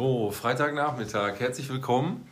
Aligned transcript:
So, 0.00 0.30
Freitagnachmittag. 0.30 1.40
Herzlich 1.40 1.68
willkommen 1.68 2.26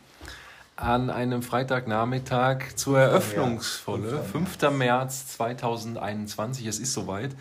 an 0.75 1.11
einem 1.11 1.43
Freitagnachmittag 1.43 2.75
zur 2.75 2.97
Eröffnungsfolge. 2.97 4.23
5. 4.23 4.71
März 4.71 5.27
2021. 5.37 6.65
Es 6.65 6.79
ist 6.79 6.93
soweit. 6.93 7.35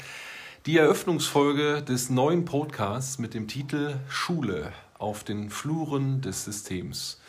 Die 0.67 0.77
Eröffnungsfolge 0.77 1.81
des 1.81 2.11
neuen 2.11 2.45
Podcasts 2.45 3.19
mit 3.19 3.33
dem 3.33 3.49
Titel 3.49 3.95
Schule 4.11 4.75
auf 4.99 5.25
den 5.25 5.49
Fluren 5.49 6.21
des 6.21 6.45
Systems. 6.45 7.23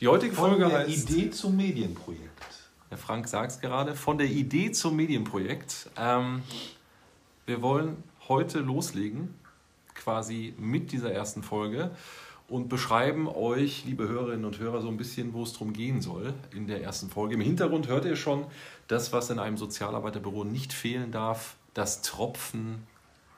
Die 0.00 0.08
heutige 0.08 0.34
Von 0.34 0.50
Folge 0.50 0.70
der 0.70 0.78
heißt. 0.80 1.08
Idee 1.08 1.30
zum 1.30 1.56
Medienprojekt. 1.56 2.46
Der 2.90 2.98
Frank 2.98 3.28
sagt 3.28 3.52
es 3.52 3.60
gerade, 3.60 3.94
von 3.94 4.18
der 4.18 4.26
Idee 4.26 4.72
zum 4.72 4.96
Medienprojekt. 4.96 5.88
Ähm, 5.96 6.42
wir 7.46 7.62
wollen 7.62 8.02
heute 8.26 8.58
loslegen, 8.58 9.36
quasi 9.94 10.52
mit 10.58 10.90
dieser 10.90 11.12
ersten 11.12 11.44
Folge 11.44 11.92
und 12.50 12.68
beschreiben 12.68 13.28
euch, 13.28 13.84
liebe 13.86 14.08
Hörerinnen 14.08 14.44
und 14.44 14.58
Hörer, 14.58 14.82
so 14.82 14.88
ein 14.88 14.96
bisschen, 14.96 15.32
wo 15.32 15.44
es 15.44 15.52
drum 15.52 15.72
gehen 15.72 16.02
soll 16.02 16.34
in 16.52 16.66
der 16.66 16.82
ersten 16.82 17.08
Folge. 17.08 17.34
Im 17.34 17.40
Hintergrund 17.40 17.86
hört 17.86 18.04
ihr 18.04 18.16
schon 18.16 18.44
das, 18.88 19.12
was 19.12 19.30
in 19.30 19.38
einem 19.38 19.56
Sozialarbeiterbüro 19.56 20.42
nicht 20.42 20.72
fehlen 20.72 21.12
darf, 21.12 21.54
das 21.74 22.02
Tropfen, 22.02 22.86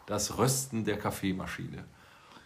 das 0.06 0.38
Rösten 0.38 0.84
der 0.84 0.96
Kaffeemaschine. 0.98 1.84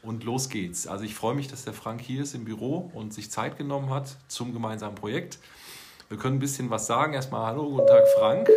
Und 0.02 0.24
los 0.24 0.48
geht's. 0.48 0.88
Also 0.88 1.04
ich 1.04 1.14
freue 1.14 1.36
mich, 1.36 1.46
dass 1.46 1.64
der 1.64 1.72
Frank 1.72 2.00
hier 2.00 2.22
ist 2.22 2.34
im 2.34 2.44
Büro 2.44 2.90
und 2.94 3.14
sich 3.14 3.30
Zeit 3.30 3.56
genommen 3.56 3.90
hat 3.90 4.16
zum 4.26 4.52
gemeinsamen 4.52 4.96
Projekt. 4.96 5.38
Wir 6.08 6.18
können 6.18 6.36
ein 6.36 6.40
bisschen 6.40 6.68
was 6.70 6.86
sagen. 6.88 7.14
Erstmal 7.14 7.46
hallo, 7.46 7.70
guten 7.70 7.86
Tag 7.86 8.04
Frank. 8.18 8.48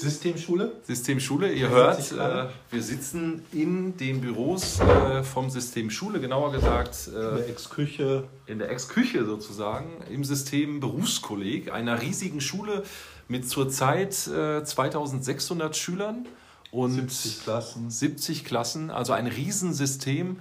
Systemschule? 0.00 0.72
Systemschule, 0.82 1.52
ihr 1.52 1.68
hört, 1.68 2.12
äh, 2.12 2.46
wir 2.70 2.82
sitzen 2.82 3.42
in 3.52 3.96
den 3.98 4.20
Büros 4.20 4.80
äh, 4.80 5.22
vom 5.22 5.50
System 5.50 5.90
Schule, 5.90 6.20
genauer 6.20 6.52
gesagt 6.52 7.08
In 7.08 7.14
äh, 7.14 7.36
der 7.36 7.48
Ex-Küche. 7.50 8.24
in 8.46 8.58
der 8.58 8.70
Ex-Küche 8.70 9.24
sozusagen, 9.26 10.02
im 10.10 10.24
System 10.24 10.80
Berufskolleg, 10.80 11.70
einer 11.72 12.00
riesigen 12.00 12.40
Schule 12.40 12.84
mit 13.28 13.48
zurzeit 13.48 14.26
äh, 14.28 14.64
2600 14.64 15.76
Schülern 15.76 16.26
und 16.72 16.92
70 16.92 17.42
Klassen. 17.42 17.90
70 17.90 18.44
Klassen, 18.44 18.90
also 18.90 19.12
ein 19.12 19.26
Riesensystem, 19.26 20.38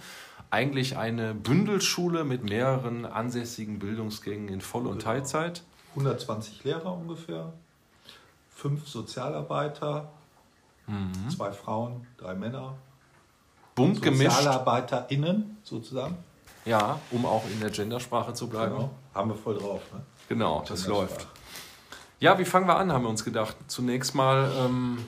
eigentlich 0.52 0.98
eine 0.98 1.34
Bündelschule 1.36 2.24
mit 2.24 2.44
mehreren 2.44 3.06
ansässigen 3.06 3.80
Bildungsgängen 3.80 4.48
in 4.48 4.62
Voll- 4.62 4.88
und 4.88 5.02
Teilzeit. 5.02 5.64
120 5.96 6.64
Lehrer 6.64 6.94
ungefähr. 6.94 7.54
Fünf 8.60 8.88
Sozialarbeiter. 8.88 10.10
Mhm. 10.88 11.30
Zwei 11.30 11.52
Frauen, 11.52 12.06
drei 12.18 12.34
Männer. 12.34 12.76
Bunt 13.76 14.02
gemischt, 14.02 14.32
SozialarbeiterInnen 14.32 15.58
sozusagen. 15.64 16.18
ja, 16.66 17.00
um 17.12 17.26
auch 17.26 17.44
in 17.50 17.60
der 17.62 17.70
Gendersprache 17.70 18.34
zu 18.34 18.50
bleiben. 18.50 18.76
Genau. 18.76 18.90
Haben 19.14 19.30
wir 19.30 19.38
voll 19.38 19.58
drauf. 19.58 19.82
Ne? 19.94 20.02
Genau, 20.28 20.64
das 20.68 20.88
läuft. 20.88 21.28
Ja, 22.20 22.38
wie 22.38 22.44
fangen 22.44 22.68
wir 22.68 22.76
an, 22.76 22.92
haben 22.92 23.04
wir 23.04 23.10
uns 23.10 23.24
gedacht. 23.24 23.56
Zunächst 23.68 24.14
mal 24.14 24.52
ähm, 24.58 25.06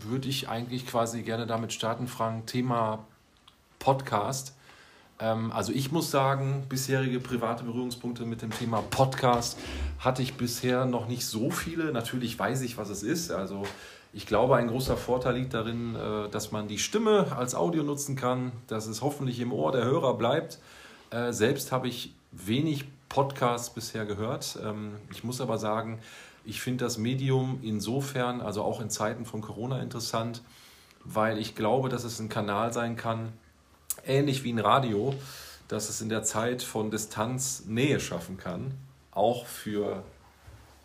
würde 0.00 0.28
ich 0.28 0.48
eigentlich 0.48 0.84
quasi 0.86 1.22
gerne 1.22 1.46
damit 1.46 1.72
starten, 1.72 2.08
Frank, 2.08 2.48
Thema 2.48 3.04
Podcast. 3.78 4.56
Ähm, 5.20 5.52
also 5.52 5.72
ich 5.72 5.92
muss 5.92 6.10
sagen, 6.10 6.64
bisherige 6.68 7.20
private 7.20 7.64
Berührungspunkte 7.64 8.24
mit 8.24 8.42
dem 8.42 8.50
Thema 8.50 8.82
Podcast 8.82 9.58
hatte 9.98 10.22
ich 10.22 10.34
bisher 10.34 10.86
noch 10.86 11.08
nicht 11.08 11.26
so 11.26 11.50
viele. 11.50 11.92
Natürlich 11.92 12.38
weiß 12.38 12.62
ich, 12.62 12.76
was 12.76 12.90
es 12.90 13.02
ist. 13.02 13.30
Also 13.30 13.62
ich 14.12 14.26
glaube, 14.26 14.56
ein 14.56 14.68
großer 14.68 14.96
Vorteil 14.96 15.36
liegt 15.36 15.54
darin, 15.54 15.94
äh, 15.96 16.28
dass 16.28 16.52
man 16.52 16.68
die 16.68 16.78
Stimme 16.78 17.36
als 17.36 17.54
Audio 17.54 17.82
nutzen 17.82 18.16
kann, 18.16 18.52
dass 18.66 18.86
es 18.86 19.02
hoffentlich 19.02 19.40
im 19.40 19.52
Ohr 19.52 19.72
der 19.72 19.84
Hörer 19.84 20.14
bleibt. 20.14 20.58
Äh, 21.10 21.32
Selbst 21.32 21.72
habe 21.72 21.88
ich 21.88 22.14
wenig 22.32 22.84
Podcasts 23.08 23.70
bisher 23.70 24.06
gehört. 24.06 24.58
Ähm, 24.64 24.94
Ich 25.10 25.24
muss 25.24 25.40
aber 25.40 25.58
sagen, 25.58 26.00
ich 26.44 26.60
finde 26.60 26.84
das 26.84 26.98
Medium 26.98 27.58
insofern, 27.62 28.40
also 28.40 28.62
auch 28.62 28.80
in 28.80 28.90
Zeiten 28.90 29.24
von 29.24 29.40
Corona 29.40 29.80
interessant, 29.80 30.42
weil 31.04 31.38
ich 31.38 31.54
glaube, 31.54 31.88
dass 31.88 32.04
es 32.04 32.18
ein 32.20 32.28
Kanal 32.28 32.72
sein 32.72 32.96
kann, 32.96 33.32
ähnlich 34.06 34.44
wie 34.44 34.52
ein 34.52 34.58
Radio, 34.58 35.14
dass 35.68 35.88
es 35.88 36.00
in 36.00 36.08
der 36.08 36.22
Zeit 36.22 36.62
von 36.62 36.90
Distanz 36.90 37.64
Nähe 37.66 38.00
schaffen 38.00 38.36
kann, 38.36 38.74
auch 39.12 39.46
für 39.46 40.02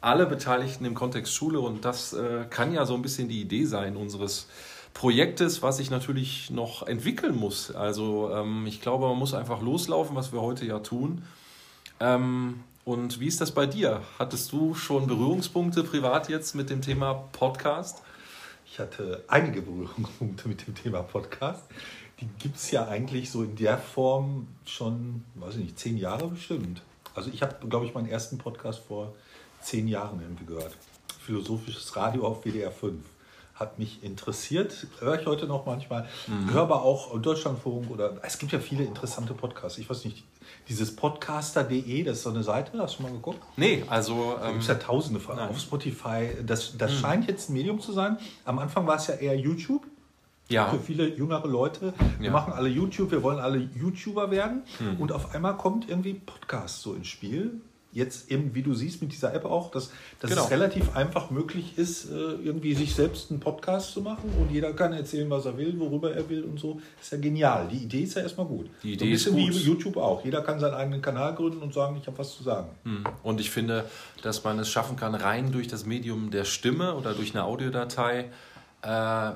alle 0.02 0.26
Beteiligten 0.26 0.86
im 0.86 0.96
Kontext 0.96 1.34
Schule. 1.34 1.60
Und 1.60 1.86
das 1.86 2.14
äh, 2.14 2.46
kann 2.50 2.74
ja 2.74 2.86
so 2.86 2.96
ein 2.96 3.02
bisschen 3.02 3.28
die 3.28 3.42
Idee 3.42 3.66
sein 3.66 3.98
unseres 3.98 4.48
Projektes, 4.94 5.62
was 5.62 5.78
sich 5.78 5.90
natürlich 5.92 6.50
noch 6.50 6.88
entwickeln 6.88 7.36
muss. 7.36 7.72
Also 7.72 8.32
ähm, 8.34 8.66
ich 8.68 8.82
glaube, 8.82 9.08
man 9.08 9.18
muss 9.18 9.34
einfach 9.34 9.62
loslaufen, 9.62 10.16
was 10.16 10.32
wir 10.32 10.42
heute 10.42 10.66
ja 10.66 10.80
tun. 10.80 11.24
Ähm, 12.00 12.64
und 12.86 13.20
wie 13.20 13.28
ist 13.28 13.40
das 13.40 13.52
bei 13.52 13.66
dir? 13.66 14.02
Hattest 14.18 14.52
du 14.52 14.74
schon 14.74 15.06
Berührungspunkte 15.06 15.84
privat 15.84 16.30
jetzt 16.30 16.56
mit 16.56 16.70
dem 16.70 16.82
Thema 16.82 17.14
Podcast? 17.14 18.02
Ich 18.66 18.80
hatte 18.80 19.24
einige 19.28 19.62
Berührungspunkte 19.62 20.48
mit 20.48 20.66
dem 20.66 20.76
Thema 20.76 21.04
Podcast. 21.04 21.64
Die 22.20 22.28
gibt 22.40 22.58
es 22.58 22.72
ja 22.72 22.88
eigentlich 22.88 23.32
so 23.32 23.44
in 23.44 23.56
der 23.56 23.78
Form 23.78 24.48
schon, 24.66 25.24
weiß 25.36 25.56
ich 25.56 25.62
nicht, 25.62 25.80
zehn 25.80 25.98
Jahre 25.98 26.28
bestimmt. 26.28 26.82
Also 27.16 27.30
ich 27.34 27.42
habe, 27.42 27.56
glaube 27.68 27.86
ich, 27.86 27.94
meinen 27.94 28.08
ersten 28.08 28.38
Podcast 28.38 28.80
vor 28.88 29.14
zehn 29.62 29.88
Jahren 29.88 30.22
irgendwie 30.22 30.46
gehört. 30.46 30.76
Philosophisches 31.22 31.96
Radio 31.96 32.26
auf 32.28 32.44
WDR 32.44 32.72
5. 32.72 33.04
Hat 33.56 33.78
mich 33.78 34.04
interessiert, 34.04 34.88
höre 35.00 35.20
ich 35.20 35.28
heute 35.28 35.46
noch 35.46 35.66
manchmal. 35.66 36.08
Höre 36.50 36.62
aber 36.62 36.82
auch 36.84 37.20
Deutschlandfunk 37.20 37.92
oder 37.92 38.14
es 38.22 38.38
gibt 38.38 38.54
ja 38.54 38.60
viele 38.60 38.86
interessante 38.86 39.34
Podcasts. 39.34 39.78
Ich 39.80 39.90
weiß 39.90 40.06
nicht, 40.06 40.24
dieses 40.70 40.96
podcaster.de, 40.96 42.04
das 42.04 42.18
ist 42.18 42.24
so 42.24 42.30
eine 42.30 42.42
Seite, 42.44 42.78
hast 42.80 43.00
du 43.00 43.04
mal 43.04 43.12
geguckt? 43.12 43.40
Nee, 43.58 43.84
also 43.90 44.38
Da 44.40 44.46
ähm, 44.46 44.52
gibt 44.54 44.62
es 44.62 44.68
ja 44.70 44.76
tausende 44.76 45.20
von 45.20 45.36
nein. 45.36 45.50
auf 45.50 45.60
Spotify. 45.60 46.30
Das, 46.46 46.78
das 46.78 46.94
scheint 46.94 47.28
jetzt 47.28 47.50
ein 47.50 47.54
Medium 47.54 47.82
zu 47.82 47.92
sein. 47.92 48.18
Am 48.46 48.60
Anfang 48.60 48.88
war 48.88 48.96
es 48.96 49.08
ja 49.08 49.16
eher 49.16 49.38
YouTube. 49.38 49.86
Ja, 50.50 50.70
Für 50.70 50.80
viele 50.80 51.08
jüngere 51.16 51.48
Leute. 51.48 51.94
Wir 52.20 52.28
Ja. 52.28 52.32
machen 52.32 52.54
alle 52.54 52.70
YouTube, 52.70 53.12
wir 53.12 53.24
wollen 53.24 53.40
alle 53.40 53.58
YouTuber 53.60 54.32
werden. 54.32 54.64
Und 55.00 55.12
auf 55.12 55.34
einmal 55.36 55.56
kommt 55.58 55.88
irgendwie 55.90 56.14
Podcast 56.16 56.82
so 56.82 56.94
ins 56.94 57.08
Spiel. 57.08 57.62
Jetzt 57.92 58.30
eben, 58.30 58.54
wie 58.54 58.62
du 58.62 58.76
siehst, 58.76 59.02
mit 59.02 59.12
dieser 59.12 59.34
App 59.34 59.46
auch, 59.46 59.72
dass, 59.72 59.90
dass 60.20 60.30
Genau. 60.30 60.44
es 60.44 60.52
relativ 60.52 60.96
einfach 60.96 61.32
möglich 61.32 61.74
ist, 61.76 62.06
äh, 62.12 62.14
irgendwie 62.44 62.76
sich 62.76 62.94
selbst 62.94 63.32
einen 63.32 63.40
Podcast 63.40 63.94
zu 63.94 64.02
machen 64.02 64.30
und 64.40 64.52
jeder 64.52 64.74
kann 64.74 64.94
erzählen, 64.94 65.28
was 65.32 65.46
er 65.46 65.58
will, 65.58 65.74
worüber 65.80 66.14
er 66.14 66.30
will 66.30 66.44
und 66.44 66.60
so. 66.60 66.80
Ist 67.02 67.12
ja 67.12 67.18
genial. 67.18 67.68
Die 67.68 67.78
Idee 67.78 68.02
ist 68.02 68.14
ja 68.16 68.22
erstmal 68.22 68.46
gut. 68.46 68.70
Die 68.84 68.90
so 68.90 68.94
Idee 68.94 69.06
ein 69.06 69.12
ist 69.14 69.24
bisschen 69.26 69.40
gut. 69.44 69.56
wie 69.56 69.68
YouTube 69.68 69.98
auch. 69.98 70.24
Jeder 70.24 70.42
kann 70.44 70.60
seinen 70.60 70.76
eigenen 70.76 71.02
Kanal 71.02 71.34
gründen 71.34 71.64
und 71.64 71.74
sagen, 71.74 71.98
ich 72.00 72.06
habe 72.06 72.18
was 72.20 72.36
zu 72.38 72.44
sagen. 72.44 72.68
Hm. 72.84 73.06
Und 73.24 73.40
ich 73.42 73.50
finde, 73.50 73.86
dass 74.22 74.44
man 74.44 74.60
es 74.60 74.70
schaffen 74.70 74.96
kann, 74.96 75.16
rein 75.16 75.52
durch 75.52 75.68
das 75.68 75.88
Medium 75.88 76.30
der 76.30 76.46
Stimme 76.46 76.94
oder 76.96 77.14
durch 77.16 77.34
eine 77.34 77.44
Audiodatei 77.44 78.30
äh, 78.84 79.32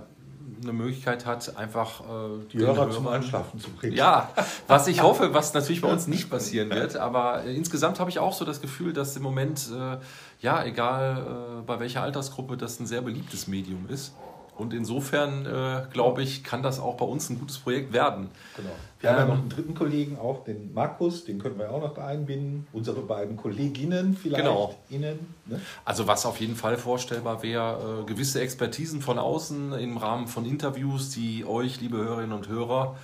eine 0.61 0.73
Möglichkeit 0.73 1.25
hat, 1.25 1.57
einfach 1.57 2.01
äh, 2.01 2.03
Die 2.51 2.57
den 2.57 2.67
Hörer 2.67 2.89
zum 2.91 3.07
Einschlafen 3.07 3.59
zu 3.59 3.69
bringen. 3.71 3.95
Ja, 3.95 4.29
was 4.67 4.87
ich 4.87 5.01
hoffe, 5.01 5.33
was 5.33 5.53
natürlich 5.53 5.81
bei 5.81 5.91
uns 5.91 6.07
nicht 6.07 6.29
passieren 6.29 6.69
wird, 6.69 6.95
aber 6.95 7.43
äh, 7.43 7.55
insgesamt 7.55 7.99
habe 7.99 8.09
ich 8.09 8.19
auch 8.19 8.33
so 8.33 8.45
das 8.45 8.61
Gefühl, 8.61 8.93
dass 8.93 9.15
im 9.15 9.23
Moment, 9.23 9.69
äh, 9.77 9.97
ja, 10.41 10.63
egal 10.63 11.59
äh, 11.59 11.61
bei 11.63 11.79
welcher 11.79 12.01
Altersgruppe, 12.01 12.57
das 12.57 12.79
ein 12.79 12.87
sehr 12.87 13.01
beliebtes 13.01 13.47
Medium 13.47 13.87
ist. 13.89 14.13
Und 14.55 14.73
insofern, 14.73 15.45
äh, 15.45 15.83
glaube 15.91 16.21
ich, 16.21 16.43
kann 16.43 16.61
das 16.61 16.79
auch 16.79 16.95
bei 16.95 17.05
uns 17.05 17.29
ein 17.29 17.39
gutes 17.39 17.57
Projekt 17.57 17.91
werden. 17.91 18.29
Genau. 18.55 18.69
Wir 18.99 19.09
haben 19.09 19.17
ja 19.17 19.23
Ähm, 19.23 19.29
noch 19.29 19.37
einen 19.39 19.49
dritten 19.49 19.73
Kollegen 19.73 20.17
auch, 20.19 20.43
den 20.43 20.73
Markus, 20.73 21.25
den 21.25 21.39
können 21.39 21.57
wir 21.57 21.71
auch 21.71 21.81
noch 21.81 21.93
da 21.95 22.05
einbinden. 22.07 22.67
Unsere 22.71 23.01
beiden 23.01 23.35
Kolleginnen 23.35 24.15
vielleicht. 24.15 24.43
Genau. 24.43 24.75
Ihnen. 24.89 25.33
Ne? 25.45 25.59
Also 25.85 26.07
was 26.07 26.25
auf 26.25 26.39
jeden 26.39 26.55
Fall 26.55 26.77
vorstellbar 26.77 27.41
wäre, 27.41 28.01
äh, 28.01 28.05
gewisse 28.05 28.41
Expertisen 28.41 29.01
von 29.01 29.17
außen 29.17 29.73
im 29.73 29.97
Rahmen 29.97 30.27
von 30.27 30.45
Interviews, 30.45 31.09
die 31.09 31.45
euch, 31.45 31.81
liebe 31.81 31.97
Hörerinnen 31.97 32.33
und 32.33 32.47
Hörer, 32.47 32.95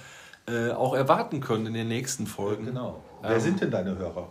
äh, 0.47 0.71
auch 0.71 0.93
erwarten 0.93 1.41
können 1.41 1.65
in 1.65 1.73
den 1.73 1.87
nächsten 1.87 2.27
Folgen. 2.27 2.65
Genau. 2.65 3.03
Wer 3.21 3.31
Ähm, 3.31 3.39
sind 3.39 3.61
denn 3.61 3.71
deine 3.71 3.97
Hörer? 3.97 4.29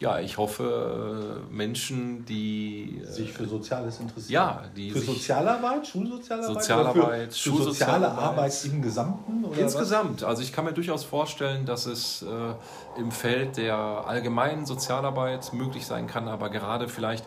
Ja, 0.00 0.18
ich 0.18 0.38
hoffe, 0.38 1.40
äh, 1.50 1.54
Menschen, 1.54 2.24
die 2.26 3.00
äh, 3.02 3.06
Sich 3.06 3.32
für 3.32 3.46
Soziales 3.46 4.00
interessieren? 4.00 4.32
ja, 4.32 4.62
die 4.76 4.90
Für 4.90 4.98
Sozialarbeit, 4.98 5.86
Schulsozialarbeit? 5.86 6.54
Sozialarbeit, 6.54 7.32
für, 7.32 7.50
für 7.50 7.56
soziale 7.56 7.64
Schulsozialarbeit. 7.64 8.18
Arbeit 8.24 8.64
im 8.64 8.82
Gesamten? 8.82 9.44
Oder 9.44 9.58
Insgesamt, 9.58 10.24
also 10.24 10.42
ich 10.42 10.52
kann 10.52 10.64
mir 10.64 10.72
durchaus 10.72 11.04
vorstellen, 11.04 11.64
dass 11.64 11.86
es 11.86 12.22
äh, 12.22 13.00
im 13.00 13.12
Feld 13.12 13.56
der 13.56 13.76
allgemeinen 13.76 14.66
Sozialarbeit 14.66 15.52
möglich 15.52 15.86
sein 15.86 16.06
kann, 16.08 16.26
aber 16.28 16.50
gerade 16.50 16.88
vielleicht 16.88 17.24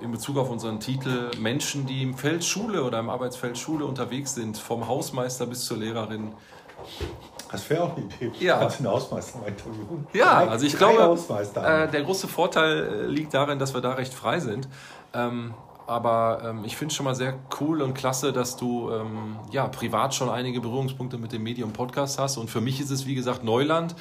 in 0.00 0.12
Bezug 0.12 0.36
auf 0.36 0.48
unseren 0.50 0.78
Titel 0.78 1.30
Menschen, 1.38 1.86
die 1.86 2.02
im 2.02 2.16
Feld 2.16 2.44
Schule 2.44 2.84
oder 2.84 3.00
im 3.00 3.10
Arbeitsfeld 3.10 3.58
Schule 3.58 3.84
unterwegs 3.84 4.34
sind, 4.34 4.58
vom 4.58 4.86
Hausmeister 4.86 5.46
bis 5.46 5.64
zur 5.64 5.78
Lehrerin. 5.78 6.32
Das 7.50 7.68
wäre 7.70 7.84
auch 7.84 7.96
eine 7.96 8.06
Idee. 8.06 8.32
Ja. 8.40 8.58
Kannst 8.58 8.78
einen 8.78 8.88
Hausmeister 8.88 9.38
interviewen? 9.46 10.06
Ja, 10.12 10.44
Drei- 10.44 10.50
also 10.50 10.66
ich 10.66 10.76
glaube, 10.76 11.18
äh, 11.56 11.88
der 11.90 12.02
große 12.02 12.28
Vorteil 12.28 12.78
äh, 12.84 13.06
liegt 13.06 13.32
darin, 13.34 13.58
dass 13.58 13.72
wir 13.74 13.80
da 13.80 13.92
recht 13.92 14.12
frei 14.12 14.40
sind. 14.40 14.68
Ähm, 15.14 15.54
aber 15.86 16.42
ähm, 16.44 16.64
ich 16.64 16.76
finde 16.76 16.90
es 16.90 16.96
schon 16.96 17.04
mal 17.04 17.14
sehr 17.14 17.34
cool 17.60 17.80
und 17.82 17.94
klasse, 17.94 18.32
dass 18.32 18.56
du 18.56 18.90
ähm, 18.90 19.36
ja, 19.52 19.68
privat 19.68 20.14
schon 20.14 20.28
einige 20.28 20.60
Berührungspunkte 20.60 21.16
mit 21.18 21.32
dem 21.32 21.44
Medium 21.44 21.72
Podcast 21.72 22.18
hast. 22.18 22.36
Und 22.38 22.50
für 22.50 22.60
mich 22.60 22.80
ist 22.80 22.90
es, 22.90 23.06
wie 23.06 23.14
gesagt, 23.14 23.44
Neuland. 23.44 23.94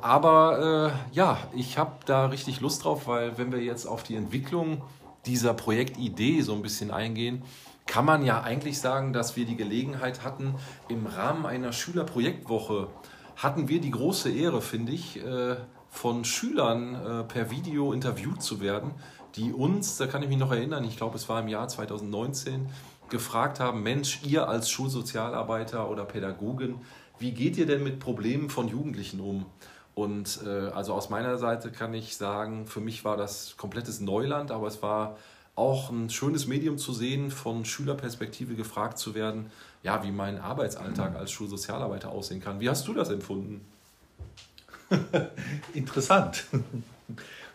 Aber 0.00 0.92
äh, 1.12 1.16
ja, 1.16 1.38
ich 1.54 1.76
habe 1.78 1.92
da 2.06 2.26
richtig 2.26 2.60
Lust 2.60 2.84
drauf, 2.84 3.08
weil 3.08 3.36
wenn 3.38 3.50
wir 3.50 3.60
jetzt 3.60 3.86
auf 3.86 4.02
die 4.04 4.14
Entwicklung 4.14 4.82
dieser 5.26 5.54
Projektidee 5.54 6.42
so 6.42 6.52
ein 6.52 6.62
bisschen 6.62 6.90
eingehen, 6.90 7.42
kann 7.86 8.04
man 8.04 8.24
ja 8.24 8.42
eigentlich 8.42 8.80
sagen, 8.80 9.12
dass 9.12 9.36
wir 9.36 9.46
die 9.46 9.56
Gelegenheit 9.56 10.24
hatten, 10.24 10.54
im 10.88 11.06
Rahmen 11.06 11.46
einer 11.46 11.72
Schülerprojektwoche 11.72 12.88
hatten 13.36 13.68
wir 13.68 13.80
die 13.80 13.90
große 13.90 14.30
Ehre, 14.30 14.62
finde 14.62 14.92
ich, 14.92 15.22
äh, 15.24 15.56
von 15.90 16.24
Schülern 16.24 16.94
äh, 16.94 17.24
per 17.24 17.50
Video 17.50 17.92
interviewt 17.92 18.42
zu 18.42 18.60
werden, 18.60 18.92
die 19.36 19.52
uns, 19.52 19.96
da 19.96 20.06
kann 20.06 20.22
ich 20.22 20.28
mich 20.28 20.38
noch 20.38 20.52
erinnern, 20.52 20.84
ich 20.84 20.96
glaube 20.96 21.16
es 21.16 21.28
war 21.28 21.40
im 21.40 21.48
Jahr 21.48 21.68
2019, 21.68 22.68
gefragt 23.10 23.60
haben, 23.60 23.82
Mensch, 23.82 24.20
ihr 24.24 24.48
als 24.48 24.70
Schulsozialarbeiter 24.70 25.90
oder 25.90 26.04
Pädagogen, 26.04 26.80
wie 27.18 27.32
geht 27.32 27.56
ihr 27.56 27.66
denn 27.66 27.82
mit 27.82 28.00
Problemen 28.00 28.50
von 28.50 28.68
Jugendlichen 28.68 29.20
um? 29.20 29.46
Und 29.94 30.40
äh, 30.44 30.68
also 30.70 30.94
aus 30.94 31.10
meiner 31.10 31.38
Seite 31.38 31.70
kann 31.70 31.94
ich 31.94 32.16
sagen, 32.16 32.66
für 32.66 32.80
mich 32.80 33.04
war 33.04 33.16
das 33.16 33.56
komplettes 33.56 34.00
Neuland, 34.00 34.50
aber 34.50 34.66
es 34.66 34.82
war 34.82 35.16
auch 35.56 35.90
ein 35.90 36.10
schönes 36.10 36.46
Medium 36.46 36.78
zu 36.78 36.92
sehen, 36.92 37.30
von 37.30 37.64
Schülerperspektive 37.64 38.54
gefragt 38.54 38.98
zu 38.98 39.14
werden, 39.14 39.50
ja, 39.82 40.02
wie 40.02 40.10
mein 40.10 40.38
Arbeitsalltag 40.38 41.14
als 41.16 41.30
Schulsozialarbeiter 41.30 42.10
aussehen 42.10 42.40
kann. 42.40 42.60
Wie 42.60 42.68
hast 42.68 42.88
du 42.88 42.94
das 42.94 43.10
empfunden? 43.10 43.60
Interessant. 45.74 46.44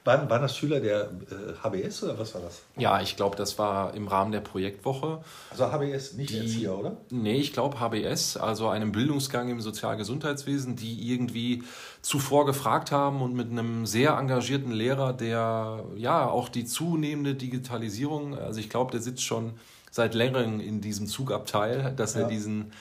Waren, 0.09 0.27
waren 0.27 0.41
das 0.41 0.57
Schüler 0.57 0.79
der 0.79 1.03
äh, 1.03 1.53
HBS 1.61 2.01
oder 2.01 2.17
was 2.17 2.33
war 2.33 2.41
das? 2.41 2.63
Ja, 2.77 2.99
ich 2.99 3.15
glaube, 3.15 3.35
das 3.35 3.59
war 3.59 3.93
im 3.93 4.07
Rahmen 4.07 4.31
der 4.31 4.39
Projektwoche. 4.39 5.19
Also 5.51 5.71
HBS, 5.71 6.13
nicht 6.13 6.31
die, 6.31 6.39
Erzieher, 6.39 6.75
oder? 6.75 6.97
Nee, 7.11 7.35
ich 7.35 7.53
glaube 7.53 7.79
HBS, 7.79 8.35
also 8.35 8.69
einem 8.69 8.91
Bildungsgang 8.91 9.49
im 9.49 9.61
Sozialgesundheitswesen, 9.61 10.75
die 10.75 11.13
irgendwie 11.13 11.63
zuvor 12.01 12.47
gefragt 12.47 12.91
haben 12.91 13.21
und 13.21 13.35
mit 13.35 13.51
einem 13.51 13.85
sehr 13.85 14.17
engagierten 14.17 14.71
Lehrer, 14.71 15.13
der 15.13 15.83
ja 15.95 16.27
auch 16.27 16.49
die 16.49 16.65
zunehmende 16.65 17.35
Digitalisierung, 17.35 18.35
also 18.35 18.59
ich 18.59 18.71
glaube, 18.71 18.91
der 18.91 19.01
sitzt 19.01 19.21
schon 19.21 19.59
seit 19.91 20.15
längerem 20.15 20.59
in 20.59 20.81
diesem 20.81 21.05
Zugabteil, 21.05 21.93
dass 21.95 22.15
ja. 22.15 22.21
er 22.21 22.27
diesen 22.29 22.71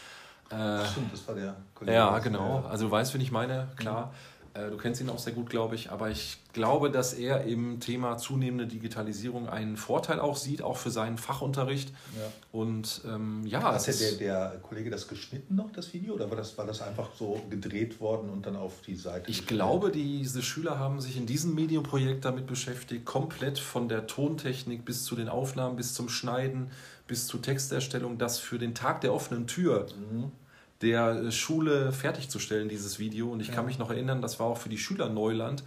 äh, 0.50 0.86
Stimmt, 0.86 1.12
das 1.12 1.28
war 1.28 1.34
der 1.34 1.56
Kollege. 1.74 1.94
Ja, 1.94 2.18
genau. 2.20 2.64
Also 2.70 2.86
du 2.86 2.90
weißt, 2.90 3.12
wen 3.12 3.20
ich 3.20 3.30
meine, 3.30 3.68
klar. 3.76 4.06
Mhm. 4.06 4.10
Äh, 4.54 4.70
du 4.70 4.76
kennst 4.76 5.00
ihn 5.00 5.10
auch 5.10 5.18
sehr 5.18 5.32
gut, 5.32 5.50
glaube 5.50 5.74
ich. 5.74 5.90
Aber 5.90 6.10
ich 6.10 6.38
glaube, 6.52 6.90
dass 6.90 7.12
er 7.12 7.44
im 7.44 7.80
Thema 7.80 8.16
zunehmende 8.18 8.66
Digitalisierung 8.66 9.48
einen 9.48 9.76
Vorteil 9.76 10.20
auch 10.20 10.36
sieht, 10.36 10.62
auch 10.62 10.76
für 10.76 10.90
seinen 10.90 11.18
Fachunterricht. 11.18 11.90
Ja. 12.16 12.32
Und 12.52 13.02
ähm, 13.06 13.44
ja. 13.46 13.62
Hat 13.62 13.86
der, 13.86 14.12
der 14.12 14.60
Kollege 14.62 14.90
das 14.90 15.08
geschnitten 15.08 15.56
noch, 15.56 15.70
das 15.72 15.92
Video? 15.92 16.14
Oder 16.14 16.30
war 16.30 16.36
das, 16.36 16.56
war 16.58 16.66
das 16.66 16.82
einfach 16.82 17.10
so 17.18 17.40
gedreht 17.50 18.00
worden 18.00 18.30
und 18.30 18.46
dann 18.46 18.56
auf 18.56 18.80
die 18.86 18.96
Seite? 18.96 19.30
Ich 19.30 19.46
glaube, 19.46 19.90
diese 19.90 20.42
Schüler 20.42 20.78
haben 20.78 21.00
sich 21.00 21.16
in 21.16 21.26
diesem 21.26 21.54
Medienprojekt 21.54 22.24
damit 22.24 22.46
beschäftigt, 22.46 23.04
komplett 23.04 23.58
von 23.58 23.88
der 23.88 24.06
Tontechnik 24.06 24.84
bis 24.84 25.04
zu 25.04 25.16
den 25.16 25.28
Aufnahmen, 25.28 25.76
bis 25.76 25.94
zum 25.94 26.08
Schneiden, 26.08 26.70
bis 27.06 27.26
zur 27.26 27.40
Texterstellung, 27.40 28.18
das 28.18 28.38
für 28.38 28.58
den 28.58 28.74
Tag 28.74 29.00
der 29.00 29.14
offenen 29.14 29.46
Tür. 29.46 29.86
Mhm 30.10 30.32
der 30.82 31.30
Schule 31.30 31.92
fertigzusellen, 31.92 32.68
dieses 32.68 32.98
Video. 32.98 33.30
Und 33.30 33.40
ich 33.40 33.48
ja. 33.48 33.54
kann 33.54 33.66
mich 33.66 33.78
noch 33.78 33.90
erinnern, 33.90 34.22
das 34.22 34.38
war 34.38 34.46
auch 34.46 34.58
für 34.58 34.68
die 34.68 34.78
Schüler 34.78 35.08
Neuland. 35.08 35.64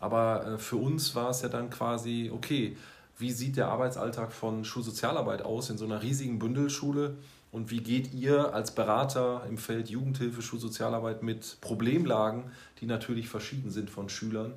Aber 0.00 0.46
äh, 0.46 0.58
für 0.58 0.76
uns 0.76 1.14
war 1.14 1.30
es 1.30 1.42
ja 1.42 1.48
dann 1.48 1.70
quasi, 1.70 2.30
okay, 2.32 2.76
wie 3.18 3.30
sieht 3.30 3.56
der 3.56 3.68
Arbeitsalltag 3.68 4.32
von 4.32 4.64
Schulsozialarbeit 4.64 5.42
aus 5.42 5.70
in 5.70 5.78
so 5.78 5.84
einer 5.84 6.02
riesigen 6.02 6.38
Bündelschule? 6.38 7.16
Und 7.52 7.70
wie 7.70 7.80
geht 7.80 8.12
ihr 8.12 8.52
als 8.52 8.74
Berater 8.74 9.42
im 9.48 9.58
Feld 9.58 9.88
Jugendhilfe, 9.88 10.42
Schulsozialarbeit 10.42 11.22
mit 11.22 11.58
Problemlagen, 11.60 12.50
die 12.80 12.86
natürlich 12.86 13.28
verschieden 13.28 13.70
sind 13.70 13.90
von 13.90 14.08
Schülern, 14.08 14.54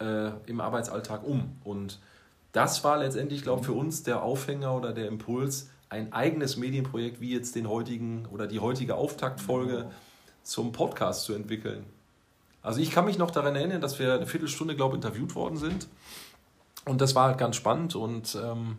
äh, 0.00 0.32
im 0.46 0.60
Arbeitsalltag 0.60 1.26
um? 1.26 1.56
Und 1.64 1.98
das 2.56 2.82
war 2.84 2.96
letztendlich, 2.96 3.42
glaube 3.42 3.60
ich, 3.60 3.66
für 3.66 3.74
uns 3.74 4.02
der 4.02 4.22
Aufhänger 4.22 4.74
oder 4.74 4.94
der 4.94 5.08
Impuls, 5.08 5.68
ein 5.90 6.14
eigenes 6.14 6.56
Medienprojekt 6.56 7.20
wie 7.20 7.32
jetzt 7.32 7.54
den 7.54 7.68
heutigen 7.68 8.24
oder 8.32 8.46
die 8.46 8.60
heutige 8.60 8.94
Auftaktfolge 8.94 9.90
zum 10.42 10.72
Podcast 10.72 11.24
zu 11.24 11.34
entwickeln. 11.34 11.84
Also 12.62 12.80
ich 12.80 12.90
kann 12.90 13.04
mich 13.04 13.18
noch 13.18 13.30
daran 13.30 13.54
erinnern, 13.56 13.82
dass 13.82 13.98
wir 13.98 14.14
eine 14.14 14.26
Viertelstunde, 14.26 14.74
glaube 14.74 14.96
ich, 14.96 15.04
interviewt 15.04 15.34
worden 15.34 15.58
sind. 15.58 15.86
Und 16.86 17.02
das 17.02 17.14
war 17.14 17.28
halt 17.28 17.38
ganz 17.38 17.56
spannend 17.56 17.94
und 17.94 18.36
ähm, 18.42 18.78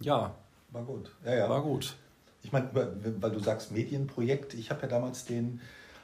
ja. 0.00 0.34
War 0.70 0.82
gut. 0.82 1.10
Ja, 1.24 1.34
ja. 1.34 1.50
War 1.50 1.62
gut. 1.62 1.96
Ich 2.42 2.50
meine, 2.50 2.70
weil 2.72 3.30
du 3.30 3.40
sagst 3.40 3.72
Medienprojekt, 3.72 4.54
ich 4.54 4.70
habe 4.70 4.82
ja 4.82 4.88
damals 4.88 5.26
den 5.26 5.60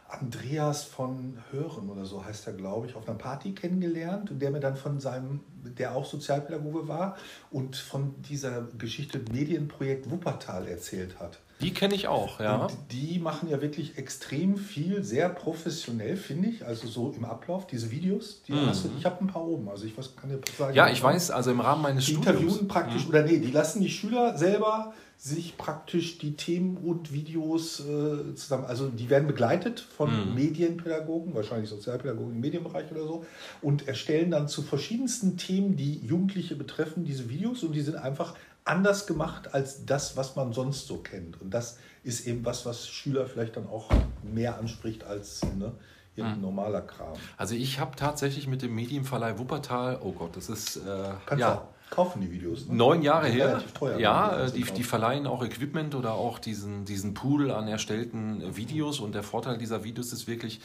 Andreas 0.09 0.85
von 0.85 1.39
Hören 1.51 1.89
oder 1.89 2.05
so 2.05 2.25
heißt 2.25 2.47
er, 2.47 2.53
glaube 2.53 2.87
ich, 2.87 2.95
auf 2.95 3.09
einer 3.09 3.19
Party 3.19 3.53
kennengelernt 3.53 4.31
der 4.33 4.51
mir 4.51 4.61
dann 4.61 4.77
von 4.77 5.01
seinem, 5.01 5.41
der 5.65 5.95
auch 5.95 6.05
Sozialpädagoge 6.05 6.87
war 6.89 7.17
und 7.51 7.77
von 7.77 8.15
dieser 8.23 8.69
Geschichte 8.79 9.21
Medienprojekt 9.33 10.11
Wuppertal 10.11 10.69
erzählt 10.69 11.19
hat. 11.19 11.41
Die 11.65 11.73
kenne 11.73 11.95
ich 11.95 12.09
auch, 12.09 12.41
ja. 12.41 12.67
Und 12.67 12.77
die 12.93 13.19
machen 13.19 13.49
ja 13.49 13.61
wirklich 13.63 13.97
extrem 13.97 14.57
viel, 14.57 15.03
sehr 15.03 15.31
professionell, 15.31 16.17
finde 16.17 16.51
ich. 16.51 16.67
Also 16.67 16.87
so 16.87 17.13
im 17.17 17.25
Ablauf, 17.25 17.67
diese 17.67 17.91
Videos, 17.91 18.43
die 18.47 18.53
mhm. 18.53 18.67
hast 18.67 18.85
du, 18.85 18.91
ich 18.99 19.05
habe 19.07 19.25
ein 19.25 19.29
paar 19.29 19.45
oben. 19.45 19.69
Also 19.69 19.87
ich 19.87 19.97
was 19.97 20.15
kann 20.15 20.29
dir 20.29 20.41
sagen. 20.59 20.75
Ja, 20.75 20.89
ich 20.89 21.03
weiß, 21.03 21.31
also 21.31 21.51
im 21.51 21.61
Rahmen 21.61 21.83
meines 21.83 22.05
die 22.05 22.13
Studiums. 22.13 22.39
Interviewen 22.39 22.69
praktisch, 22.69 23.05
mhm. 23.05 23.09
oder 23.09 23.23
nee, 23.23 23.39
die 23.39 23.51
lassen 23.51 23.81
die 23.81 23.91
Schüler 23.91 24.37
selber 24.37 24.93
sich 25.17 25.57
praktisch 25.57 26.19
die 26.19 26.37
Themen 26.37 26.77
und 26.77 27.13
Videos 27.13 27.81
äh, 27.81 28.35
zusammen, 28.35 28.65
also 28.67 28.89
die 28.89 29.09
werden 29.09 29.27
begleitet 29.27 29.81
von 29.81 30.11
mhm. 30.11 30.35
Medienpädagogen, 30.35 31.35
wahrscheinlich 31.35 31.71
Sozialpädagogen 31.71 32.35
im 32.35 32.41
Medienbereich 32.41 32.91
oder 32.91 33.07
so, 33.07 33.25
und 33.63 33.89
erstellen 33.89 34.33
dann 34.33 34.49
zu 34.49 34.63
verschiedensten 34.63 35.37
Themen, 35.39 35.77
die 35.77 36.05
Jugendliche 36.05 36.57
betreffen, 36.57 37.05
diese 37.05 37.31
Videos 37.31 37.63
und 37.63 37.73
die 37.73 37.81
sind 37.81 37.97
einfach 37.97 38.35
anders 38.65 39.07
gemacht 39.07 39.53
als 39.55 39.85
das, 39.85 40.17
was 40.17 40.37
man 40.37 40.53
sonst 40.53 40.87
so 40.87 40.99
kennt. 40.99 41.41
Und 41.41 41.51
das 41.51 41.79
ist 42.03 42.27
eben 42.27 42.45
was, 42.45 42.65
was 42.67 42.89
Schüler 42.89 43.27
vielleicht 43.27 43.57
dann 43.57 43.67
auch 43.67 43.91
mehr 44.23 44.59
anspricht 44.59 45.05
als 45.05 45.43
ne, 45.57 45.73
ein 46.17 46.37
mhm. 46.37 46.41
normaler 46.41 46.83
Kram. 46.83 47.15
Also 47.37 47.55
ich 47.55 47.79
habe 47.79 47.97
tatsächlich 47.97 48.47
mit 48.47 48.63
dem 48.63 48.75
Medienverleih 48.75 49.39
Wuppertal, 49.39 50.01
oh 50.03 50.13
Gott, 50.13 50.37
das 50.37 50.49
ist 50.49 50.77
äh, 50.77 51.37
ja, 51.37 51.69
kaufen 51.91 52.21
die 52.21 52.31
Videos. 52.31 52.67
Ne? 52.67 52.75
Neun 52.75 53.03
Jahre 53.03 53.29
her. 53.29 53.49
Relativ 53.49 53.73
teuer. 53.73 53.99
Ja, 53.99 54.47
die, 54.47 54.63
die 54.63 54.83
verleihen 54.83 55.27
auch 55.27 55.45
Equipment 55.45 55.95
oder 55.95 56.15
auch 56.15 56.39
diesen, 56.39 56.85
diesen 56.85 57.15
Pool 57.15 57.51
an 57.51 57.69
erstellten 57.69 58.57
Videos. 58.57 59.01
Und 59.01 59.15
der 59.15 59.23
Vorteil 59.23 59.59
dieser 59.59 59.85
Videos 59.85 60.13
ist 60.13 60.27
wirklich, 60.27 60.61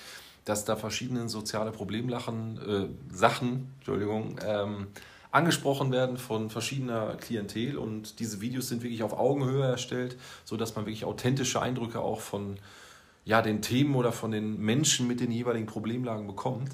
dass 0.45 0.65
da 0.65 0.75
verschiedene 0.75 1.29
soziale 1.29 1.71
Problemlachen, 1.71 2.57
äh, 2.57 3.13
Sachen, 3.15 3.73
Entschuldigung, 3.79 4.39
ähm, 4.45 4.87
angesprochen 5.31 5.91
werden 5.91 6.17
von 6.17 6.49
verschiedener 6.49 7.15
Klientel. 7.15 7.77
Und 7.77 8.19
diese 8.19 8.41
Videos 8.41 8.69
sind 8.69 8.83
wirklich 8.83 9.03
auf 9.03 9.13
Augenhöhe 9.13 9.65
erstellt, 9.65 10.17
sodass 10.45 10.75
man 10.75 10.85
wirklich 10.85 11.05
authentische 11.05 11.61
Eindrücke 11.61 11.99
auch 11.99 12.21
von 12.21 12.57
ja, 13.25 13.41
den 13.41 13.61
Themen 13.61 13.95
oder 13.95 14.11
von 14.11 14.31
den 14.31 14.59
Menschen 14.59 15.07
mit 15.07 15.19
den 15.19 15.31
jeweiligen 15.31 15.67
Problemlagen 15.67 16.25
bekommt. 16.25 16.71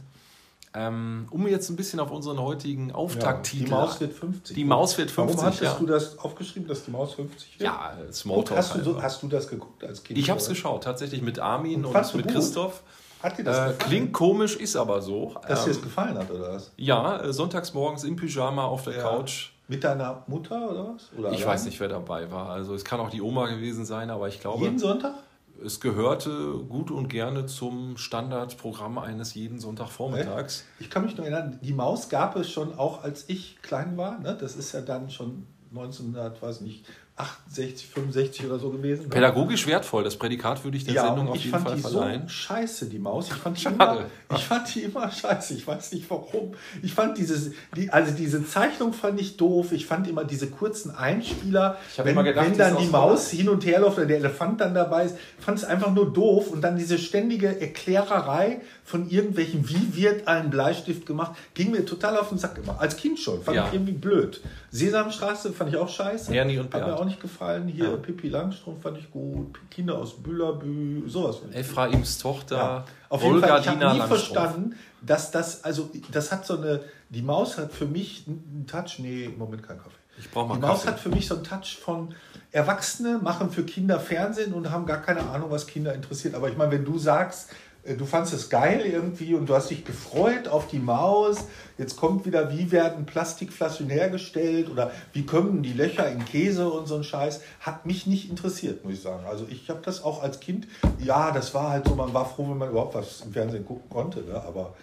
Ähm, 0.78 1.28
um 1.32 1.48
jetzt 1.48 1.70
ein 1.70 1.78
bisschen 1.78 2.02
auf 2.02 2.12
unseren 2.12 2.38
heutigen 2.40 2.92
Auftakttitel. 2.92 3.64
Ja, 3.64 3.68
die 3.68 3.72
Maus 3.72 4.00
wird 4.02 4.14
50. 4.14 4.56
Die 4.56 4.66
Maus 4.66 4.98
wird 4.98 5.12
50. 5.12 5.38
Warum 5.38 5.50
hast 5.50 5.62
ja. 5.62 5.74
du 5.80 5.86
das 5.86 6.20
aufgeschrieben, 6.20 6.68
dass 6.68 6.84
die 6.84 6.92
Maus 6.92 7.14
50 7.14 7.60
wird? 7.60 7.70
Ja, 7.70 7.94
Smalltalk. 8.12 8.58
Hast 8.58 8.76
du, 8.76 8.84
so, 8.84 9.02
hast 9.02 9.24
du 9.24 9.30
das 9.30 9.48
geguckt 9.48 9.86
als 9.86 10.04
Kind? 10.04 10.20
Ich 10.20 10.30
habe 10.30 10.40
es 10.40 10.50
geschaut, 10.50 10.84
tatsächlich 10.84 11.22
mit 11.22 11.40
Armin 11.40 11.86
und, 11.86 11.96
und 11.96 12.16
mit 12.16 12.28
Christoph. 12.28 12.84
Hat 13.26 13.40
dir 13.40 13.44
das 13.44 13.72
äh, 13.72 13.74
Klingt 13.80 14.14
komisch, 14.14 14.56
ist 14.56 14.76
aber 14.76 15.02
so. 15.02 15.34
Dass 15.48 15.62
ähm, 15.62 15.66
dir 15.66 15.72
es 15.72 15.82
gefallen 15.82 16.18
hat, 16.18 16.30
oder 16.30 16.54
was? 16.54 16.72
Ja, 16.78 17.22
äh, 17.22 17.34
sonntags 17.34 17.74
morgens 17.74 18.04
im 18.04 18.16
Pyjama 18.16 18.66
auf 18.66 18.84
der 18.84 18.98
ja. 18.98 19.02
Couch. 19.02 19.52
Mit 19.68 19.84
deiner 19.84 20.24
Mutter 20.28 20.70
oder 20.70 20.94
was? 20.94 21.10
Oder 21.18 21.32
ich 21.32 21.38
allein? 21.38 21.56
weiß 21.56 21.66
nicht, 21.66 21.80
wer 21.80 21.88
dabei 21.88 22.32
war. 22.32 22.52
Also 22.52 22.76
es 22.76 22.86
kann 22.86 23.00
auch 23.00 23.10
die 23.10 23.24
Oma 23.24 23.48
gewesen 23.48 23.84
sein, 23.84 24.12
aber 24.12 24.28
ich 24.28 24.40
glaube. 24.40 24.64
Jeden 24.64 24.78
Sonntag? 24.78 25.16
es 25.64 25.80
gehörte 25.80 26.60
gut 26.68 26.92
und 26.92 27.08
gerne 27.08 27.46
zum 27.46 27.98
Standardprogramm 27.98 28.98
eines 28.98 29.34
jeden 29.34 29.60
Sonntagvormittags. 29.60 30.66
Ich 30.80 30.90
kann 30.90 31.06
mich 31.06 31.16
noch 31.16 31.24
erinnern, 31.24 31.60
die 31.64 31.74
Maus 31.74 32.10
gab 32.10 32.36
es 32.36 32.52
schon 32.52 32.78
auch, 32.78 33.04
als 33.04 33.26
ich 33.30 33.62
klein 33.62 33.98
war. 33.98 34.20
Ne? 34.20 34.38
Das 34.40 34.56
ist 34.56 34.74
ja 34.74 34.82
dann 34.82 35.10
schon 35.10 35.48
1900, 35.72 36.42
weiß 36.42 36.62
nicht, 36.62 36.86
68, 37.18 37.88
65 37.88 38.46
oder 38.46 38.60
so 38.60 38.70
gewesen. 38.72 39.10
Pädagogisch 39.10 39.66
wertvoll, 39.68 40.04
das 40.04 40.18
Prädikat 40.18 40.62
würde 40.66 40.76
ich 40.76 40.84
der 40.84 40.96
ja, 40.96 41.06
Sendung 41.06 41.30
auf 41.30 41.38
jeden 41.38 41.58
Fall 41.58 41.78
verleihen. 41.78 42.24
So 42.24 42.28
scheiße, 42.28 42.88
die 42.88 43.00
Maus. 43.00 43.28
Ich 43.30 43.36
fand, 43.36 43.64
die 43.64 43.68
immer, 43.68 44.06
ich 44.36 44.44
fand 44.44 44.76
die 44.76 44.82
immer 44.82 45.10
scheiße. 45.10 45.54
Ich 45.54 45.66
weiß 45.66 45.94
nicht 45.94 46.10
warum. 46.10 46.56
Ich 46.84 46.94
fand 46.94 47.18
dieses, 47.18 47.52
die, 47.74 47.90
also 47.90 48.12
diese 48.12 48.46
Zeichnung 48.46 48.92
fand 48.92 49.22
ich 49.22 49.38
doof. 49.38 49.72
Ich 49.72 49.86
fand 49.86 50.10
immer 50.10 50.26
diese 50.26 50.48
kurzen 50.48 50.94
Einspieler, 50.94 51.78
wenn, 52.04 52.22
gedacht, 52.22 52.48
wenn 52.48 52.58
dann 52.58 52.78
die 52.78 52.88
Maus 52.88 53.30
hin 53.30 53.48
und 53.48 53.66
her 53.66 53.80
läuft 53.80 53.98
oder 53.98 54.08
der 54.08 54.18
Elefant 54.18 54.60
dann 54.60 54.74
dabei 54.74 55.06
ist, 55.06 55.16
fand 55.40 55.58
es 55.58 55.64
einfach 55.64 55.94
nur 55.94 56.12
doof. 56.12 56.50
Und 56.52 56.62
dann 56.62 56.76
diese 56.76 56.98
ständige 56.98 57.62
Erklärerei 57.62 58.60
von 58.84 59.10
irgendwelchen, 59.10 59.70
wie 59.70 59.96
wird 59.96 60.28
ein 60.28 60.50
Bleistift 60.50 61.06
gemacht, 61.06 61.38
ging 61.54 61.72
mir 61.72 61.86
total 61.86 62.18
auf 62.18 62.28
den 62.28 62.40
Sack 62.40 62.58
immer. 62.62 62.82
Als 62.82 62.98
Kind 62.98 63.20
schon. 63.20 63.42
Fand 63.42 63.56
ja. 63.56 63.68
ich 63.68 63.74
irgendwie 63.74 63.94
blöd. 63.94 64.42
Sesamstraße 64.76 65.54
fand 65.54 65.70
ich 65.72 65.78
auch 65.78 65.88
scheiße. 65.88 66.36
Ernie 66.36 66.58
und 66.60 66.66
Hat 66.74 66.82
mir 66.82 66.88
Bernd. 66.88 67.00
auch 67.00 67.06
nicht 67.06 67.22
gefallen. 67.22 67.68
Hier 67.68 67.86
Ja. 67.92 67.96
Pippi 67.96 68.28
Langstrumpf 68.30 68.84
fand 68.84 68.98
ich 68.98 69.10
gut. 69.10 69.58
Kinder 69.72 69.98
aus 69.98 70.22
Büllerbü, 70.22 71.04
sowas. 71.08 71.38
Ephraims 71.54 72.18
Tochter, 72.18 72.56
Ja. 72.58 72.86
Auf 73.10 73.24
jeden 73.24 73.40
Fall, 73.42 73.62
ich 73.62 73.68
habe 73.68 73.78
nie 73.78 73.84
Langstrumpf. 73.84 74.08
verstanden, 74.10 74.76
dass 75.02 75.32
das, 75.32 75.64
also 75.64 75.90
das 76.12 76.32
hat 76.32 76.46
so 76.46 76.58
eine, 76.58 76.82
die 77.10 77.22
Maus 77.22 77.58
hat 77.58 77.72
für 77.72 77.86
mich 77.86 78.26
einen 78.28 78.66
Touch, 78.68 79.00
nee, 79.00 79.26
im 79.26 79.38
Moment 79.38 79.64
kein 79.64 79.78
Kaffee. 79.78 79.92
Ich 80.18 80.30
brauche 80.32 80.50
mal 80.50 80.56
Die 80.56 80.62
Maus 80.62 80.80
Kaffee. 80.82 80.88
hat 80.92 81.00
für 81.00 81.10
mich 81.10 81.28
so 81.28 81.36
einen 81.36 81.44
Touch 81.44 81.78
von 81.82 82.14
Erwachsene 82.52 83.18
machen 83.18 83.52
für 83.52 83.64
Kinder 83.64 84.00
Fernsehen 84.00 84.54
und 84.54 84.72
haben 84.72 84.86
gar 84.86 85.02
keine 85.02 85.22
Ahnung, 85.30 85.52
was 85.52 85.68
Kinder 85.68 85.94
interessiert. 85.94 86.36
Aber 86.36 86.50
ich 86.50 86.58
meine, 86.58 86.72
wenn 86.72 86.86
du 86.86 86.98
sagst, 86.98 87.50
du 87.94 88.06
fandest 88.06 88.34
es 88.34 88.50
geil 88.50 88.82
irgendwie 88.82 89.36
und 89.36 89.48
du 89.48 89.54
hast 89.54 89.70
dich 89.70 89.86
gefreut 89.86 90.48
auf 90.48 90.68
die 90.68 90.80
Maus, 90.80 91.46
jetzt 91.78 91.98
kommt 91.98 92.26
wieder, 92.26 92.52
wie 92.52 92.72
werden 92.72 93.06
Plastikflaschen 93.06 93.90
hergestellt 93.90 94.70
oder 94.70 94.92
wie 95.14 95.26
kommen 95.26 95.62
die 95.62 95.74
Löcher 95.74 96.10
in 96.10 96.26
Käse 96.26 96.68
und 96.68 96.88
so 96.88 96.96
ein 96.96 97.04
Scheiß, 97.04 97.42
hat 97.60 97.86
mich 97.86 98.08
nicht 98.08 98.30
interessiert, 98.30 98.84
muss 98.84 98.96
ich 98.96 99.02
sagen. 99.02 99.26
Also 99.28 99.46
ich 99.50 99.70
habe 99.70 99.82
das 99.84 100.04
auch 100.04 100.24
als 100.24 100.40
Kind, 100.40 100.68
ja, 101.00 101.32
das 101.32 101.54
war 101.54 101.70
halt 101.70 101.88
so, 101.88 101.96
man 101.96 102.14
war 102.14 102.26
froh, 102.26 102.50
wenn 102.50 102.58
man 102.58 102.70
überhaupt 102.70 102.96
was 102.96 103.22
im 103.22 103.34
Fernsehen 103.34 103.66
gucken 103.66 103.90
konnte, 103.90 104.22
ne? 104.22 104.42
aber 104.44 104.74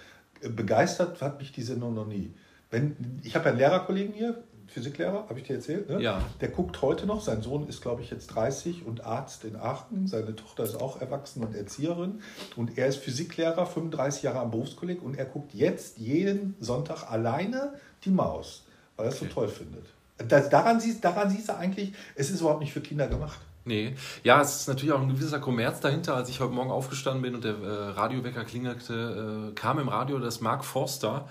äh, 0.41 0.49
begeistert 0.49 1.21
hat 1.21 1.41
mich 1.41 1.51
die 1.51 1.63
Sendung 1.63 1.95
noch 1.95 2.07
nie. 2.07 2.33
Wenn, 2.71 3.21
ich 3.23 3.35
habe 3.35 3.47
ja 3.47 3.51
einen 3.51 3.59
Lehrerkollegen 3.59 4.15
hier, 4.15 4.43
Physiklehrer, 4.73 5.27
habe 5.29 5.39
ich 5.39 5.47
dir 5.47 5.57
erzählt. 5.57 5.89
Ne? 5.89 6.01
Ja. 6.01 6.23
Der 6.41 6.49
guckt 6.49 6.81
heute 6.83 7.07
noch. 7.07 7.21
Sein 7.21 7.43
Sohn 7.43 7.69
ist, 7.69 7.83
glaube 7.83 8.03
ich, 8.03 8.11
jetzt 8.11 8.29
30 8.29 8.87
und 8.87 9.05
Arzt 9.05 9.45
in 9.45 9.57
Aachen. 9.57 10.07
Seine 10.07 10.35
Tochter 10.35 10.65
ist 10.65 10.81
auch 10.81 11.01
erwachsen 11.01 11.45
und 11.45 11.55
Erzieherin. 11.55 12.21
Und 12.57 12.79
er 12.79 12.87
ist 12.87 12.97
Physiklehrer, 12.97 13.67
35 13.67 14.23
Jahre 14.23 14.41
am 14.41 14.51
Berufskolleg. 14.51 15.03
Und 15.03 15.17
er 15.17 15.27
guckt 15.27 15.55
jetzt 15.55 15.99
jeden 15.99 16.57
Sonntag 16.61 17.11
alleine 17.11 17.75
die 18.05 18.11
Maus, 18.11 18.65
weil 18.97 19.07
er 19.07 19.13
es 19.13 19.19
so 19.19 19.27
toll 19.27 19.49
findet. 19.49 19.85
Das, 20.17 20.49
daran, 20.49 20.81
siehst, 20.81 21.05
daran 21.05 21.31
siehst 21.31 21.49
du 21.49 21.57
eigentlich, 21.57 21.93
es 22.15 22.31
ist 22.31 22.41
überhaupt 22.41 22.61
nicht 22.61 22.73
für 22.73 22.81
Kinder 22.81 23.09
gemacht. 23.09 23.39
Nee, 23.65 23.95
ja, 24.25 24.41
es 24.41 24.61
ist 24.61 24.69
natürlich 24.69 24.93
auch 24.93 25.01
ein 25.01 25.09
gewisser 25.09 25.39
Kommerz 25.39 25.81
dahinter. 25.81 26.17
Als 26.17 26.29
ich 26.29 26.41
heute 26.41 26.53
Morgen 26.53 26.71
aufgestanden 26.71 27.23
bin 27.23 27.35
und 27.35 27.45
der 27.45 27.55
äh, 27.55 27.89
Radiowecker 27.91 28.45
klingelte, 28.45 29.51
äh, 29.51 29.55
kam 29.55 29.79
im 29.79 29.89
Radio, 29.89 30.19
dass 30.19 30.41
Mark 30.41 30.65
Forster 30.65 31.29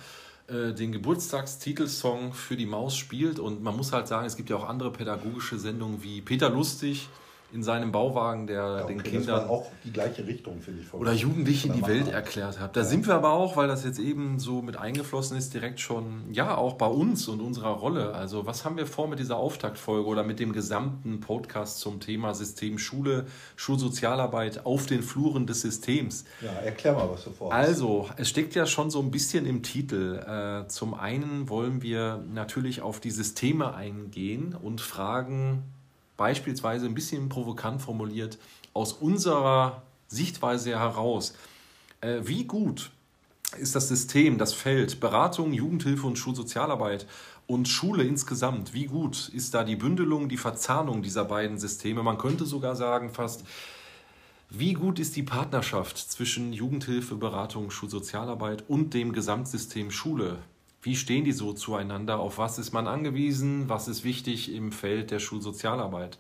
äh, 0.51 0.73
den 0.73 0.91
Geburtstagstitelsong 0.91 2.33
für 2.33 2.57
die 2.57 2.65
Maus 2.65 2.95
spielt. 2.95 3.39
Und 3.39 3.63
man 3.63 3.75
muss 3.75 3.93
halt 3.93 4.07
sagen, 4.07 4.25
es 4.25 4.35
gibt 4.35 4.49
ja 4.49 4.57
auch 4.57 4.67
andere 4.67 4.91
pädagogische 4.91 5.57
Sendungen 5.57 6.03
wie 6.03 6.21
Peter 6.21 6.49
Lustig 6.49 7.07
in 7.53 7.63
seinem 7.63 7.91
Bauwagen, 7.91 8.47
der 8.47 8.55
Ja, 8.61 8.83
den 8.83 8.99
okay, 8.99 9.09
Kindern 9.11 9.27
Das 9.39 9.43
war 9.43 9.49
auch 9.49 9.71
die 9.83 9.91
gleiche 9.91 10.25
Richtung, 10.25 10.61
finde 10.61 10.81
ich. 10.81 10.93
oder 10.93 11.11
Jugendlichen 11.13 11.71
von 11.71 11.79
die 11.81 11.87
Welt 11.87 11.99
Machart. 12.05 12.13
erklärt 12.15 12.59
hat. 12.59 12.75
Da 12.75 12.83
sind 12.83 13.07
wir 13.07 13.15
aber 13.15 13.31
auch, 13.33 13.57
weil 13.57 13.67
das 13.67 13.83
jetzt 13.83 13.99
eben 13.99 14.39
so 14.39 14.61
mit 14.61 14.77
eingeflossen 14.77 15.37
ist, 15.37 15.53
direkt 15.53 15.79
schon, 15.79 16.23
ja, 16.31 16.55
auch 16.55 16.73
bei 16.73 16.85
uns 16.87 17.27
und 17.27 17.41
unserer 17.41 17.71
Rolle. 17.71 18.13
Also, 18.13 18.45
was 18.45 18.63
haben 18.65 18.77
wir 18.77 18.85
vor 18.87 19.07
mit 19.07 19.19
dieser 19.19 19.37
Auftaktfolge 19.37 20.07
oder 20.07 20.23
mit 20.23 20.39
dem 20.39 20.53
gesamten 20.53 21.19
Podcast 21.19 21.79
zum 21.79 21.99
Thema 21.99 22.33
System 22.33 22.77
Schule, 22.77 23.25
Schulsozialarbeit 23.55 24.65
auf 24.65 24.85
den 24.85 25.01
Fluren 25.01 25.47
des 25.47 25.61
Systems? 25.61 26.25
Ja, 26.41 26.51
erklär 26.51 26.93
mal, 26.93 27.09
was 27.09 27.23
du 27.23 27.31
vorhast. 27.31 27.67
Also, 27.67 28.09
es 28.17 28.29
steckt 28.29 28.55
ja 28.55 28.65
schon 28.65 28.89
so 28.91 28.99
ein 29.01 29.11
bisschen 29.11 29.45
im 29.45 29.63
Titel. 29.63 30.17
Äh, 30.17 30.67
zum 30.67 30.93
einen 30.93 31.49
wollen 31.49 31.81
wir 31.81 32.23
natürlich 32.33 32.81
auf 32.81 32.99
die 32.99 33.11
Systeme 33.11 33.73
eingehen 33.73 34.55
und 34.55 34.81
fragen, 34.81 35.63
beispielsweise 36.21 36.85
ein 36.85 36.93
bisschen 36.93 37.29
provokant 37.29 37.81
formuliert, 37.81 38.37
aus 38.73 38.93
unserer 38.93 39.81
Sichtweise 40.07 40.77
heraus, 40.77 41.33
äh, 42.01 42.19
wie 42.21 42.43
gut 42.43 42.91
ist 43.57 43.73
das 43.73 43.87
System, 43.87 44.37
das 44.37 44.53
Feld 44.53 44.99
Beratung, 44.99 45.51
Jugendhilfe 45.51 46.05
und 46.05 46.19
Schulsozialarbeit 46.19 47.07
und 47.47 47.67
Schule 47.67 48.03
insgesamt, 48.03 48.75
wie 48.75 48.85
gut 48.85 49.29
ist 49.29 49.55
da 49.55 49.63
die 49.63 49.75
Bündelung, 49.75 50.29
die 50.29 50.37
Verzahnung 50.37 51.01
dieser 51.01 51.25
beiden 51.25 51.57
Systeme? 51.57 52.03
Man 52.03 52.19
könnte 52.19 52.45
sogar 52.45 52.75
sagen 52.75 53.09
fast, 53.09 53.43
wie 54.51 54.73
gut 54.73 54.99
ist 54.99 55.15
die 55.15 55.23
Partnerschaft 55.23 55.97
zwischen 55.97 56.53
Jugendhilfe, 56.53 57.15
Beratung, 57.15 57.71
Schulsozialarbeit 57.71 58.63
und 58.67 58.93
dem 58.93 59.11
Gesamtsystem 59.11 59.89
Schule? 59.89 60.37
Wie 60.83 60.95
stehen 60.95 61.23
die 61.23 61.31
so 61.31 61.53
zueinander? 61.53 62.19
Auf 62.19 62.37
was 62.39 62.57
ist 62.57 62.73
man 62.73 62.87
angewiesen? 62.87 63.69
Was 63.69 63.87
ist 63.87 64.03
wichtig 64.03 64.53
im 64.53 64.71
Feld 64.71 65.11
der 65.11 65.19
Schulsozialarbeit? 65.19 66.17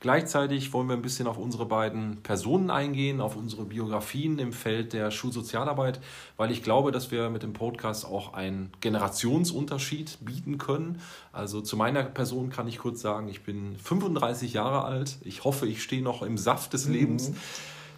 Gleichzeitig 0.00 0.72
wollen 0.72 0.88
wir 0.88 0.96
ein 0.96 1.02
bisschen 1.02 1.28
auf 1.28 1.38
unsere 1.38 1.64
beiden 1.64 2.24
Personen 2.24 2.70
eingehen, 2.70 3.20
auf 3.20 3.36
unsere 3.36 3.64
Biografien 3.64 4.40
im 4.40 4.52
Feld 4.52 4.92
der 4.94 5.12
Schulsozialarbeit, 5.12 6.00
weil 6.36 6.50
ich 6.50 6.64
glaube, 6.64 6.90
dass 6.90 7.12
wir 7.12 7.30
mit 7.30 7.44
dem 7.44 7.52
Podcast 7.52 8.04
auch 8.04 8.34
einen 8.34 8.72
Generationsunterschied 8.80 10.18
bieten 10.20 10.58
können. 10.58 11.00
Also 11.32 11.60
zu 11.60 11.76
meiner 11.76 12.02
Person 12.02 12.50
kann 12.50 12.66
ich 12.66 12.78
kurz 12.78 13.00
sagen, 13.00 13.28
ich 13.28 13.44
bin 13.44 13.76
35 13.76 14.52
Jahre 14.54 14.84
alt. 14.84 15.18
Ich 15.22 15.44
hoffe, 15.44 15.68
ich 15.68 15.84
stehe 15.84 16.02
noch 16.02 16.22
im 16.22 16.36
Saft 16.36 16.72
des 16.72 16.88
Lebens. 16.88 17.32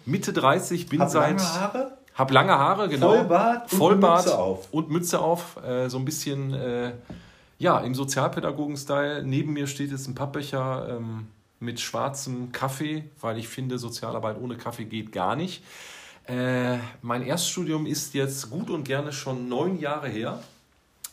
Mitte 0.05 0.31
30, 0.31 0.87
bin 0.87 1.01
Hab 1.01 1.09
seit 1.09 1.39
lange 1.39 1.53
Haare? 1.55 1.97
Hab 2.15 2.31
lange 2.31 2.53
Haare, 2.53 2.87
genau. 2.87 3.09
Vollbart 3.09 3.71
und 3.71 3.77
Vollbart 3.77 4.25
Mütze 4.25 4.37
auf. 4.37 4.67
und 4.71 4.89
Mütze 4.89 5.19
auf. 5.19 5.57
Äh, 5.63 5.89
so 5.89 5.97
ein 5.97 6.05
bisschen, 6.05 6.53
äh, 6.53 6.93
ja, 7.59 7.79
im 7.79 7.93
Sozialpädagogen-Style. 7.93 9.23
Neben 9.23 9.53
mir 9.53 9.67
steht 9.67 9.91
jetzt 9.91 10.07
ein 10.07 10.15
Pappbecher 10.15 10.97
ähm, 10.97 11.27
mit 11.59 11.79
schwarzem 11.79 12.53
Kaffee, 12.53 13.03
weil 13.19 13.37
ich 13.37 13.49
finde, 13.49 13.77
Sozialarbeit 13.77 14.39
ohne 14.41 14.55
Kaffee 14.55 14.85
geht 14.85 15.11
gar 15.11 15.35
nicht. 15.35 15.63
Äh, 16.27 16.77
mein 17.01 17.21
Erststudium 17.21 17.85
ist 17.85 18.13
jetzt 18.13 18.49
gut 18.49 18.69
und 18.69 18.85
gerne 18.85 19.11
schon 19.11 19.49
neun 19.49 19.77
Jahre 19.79 20.07
her. 20.07 20.39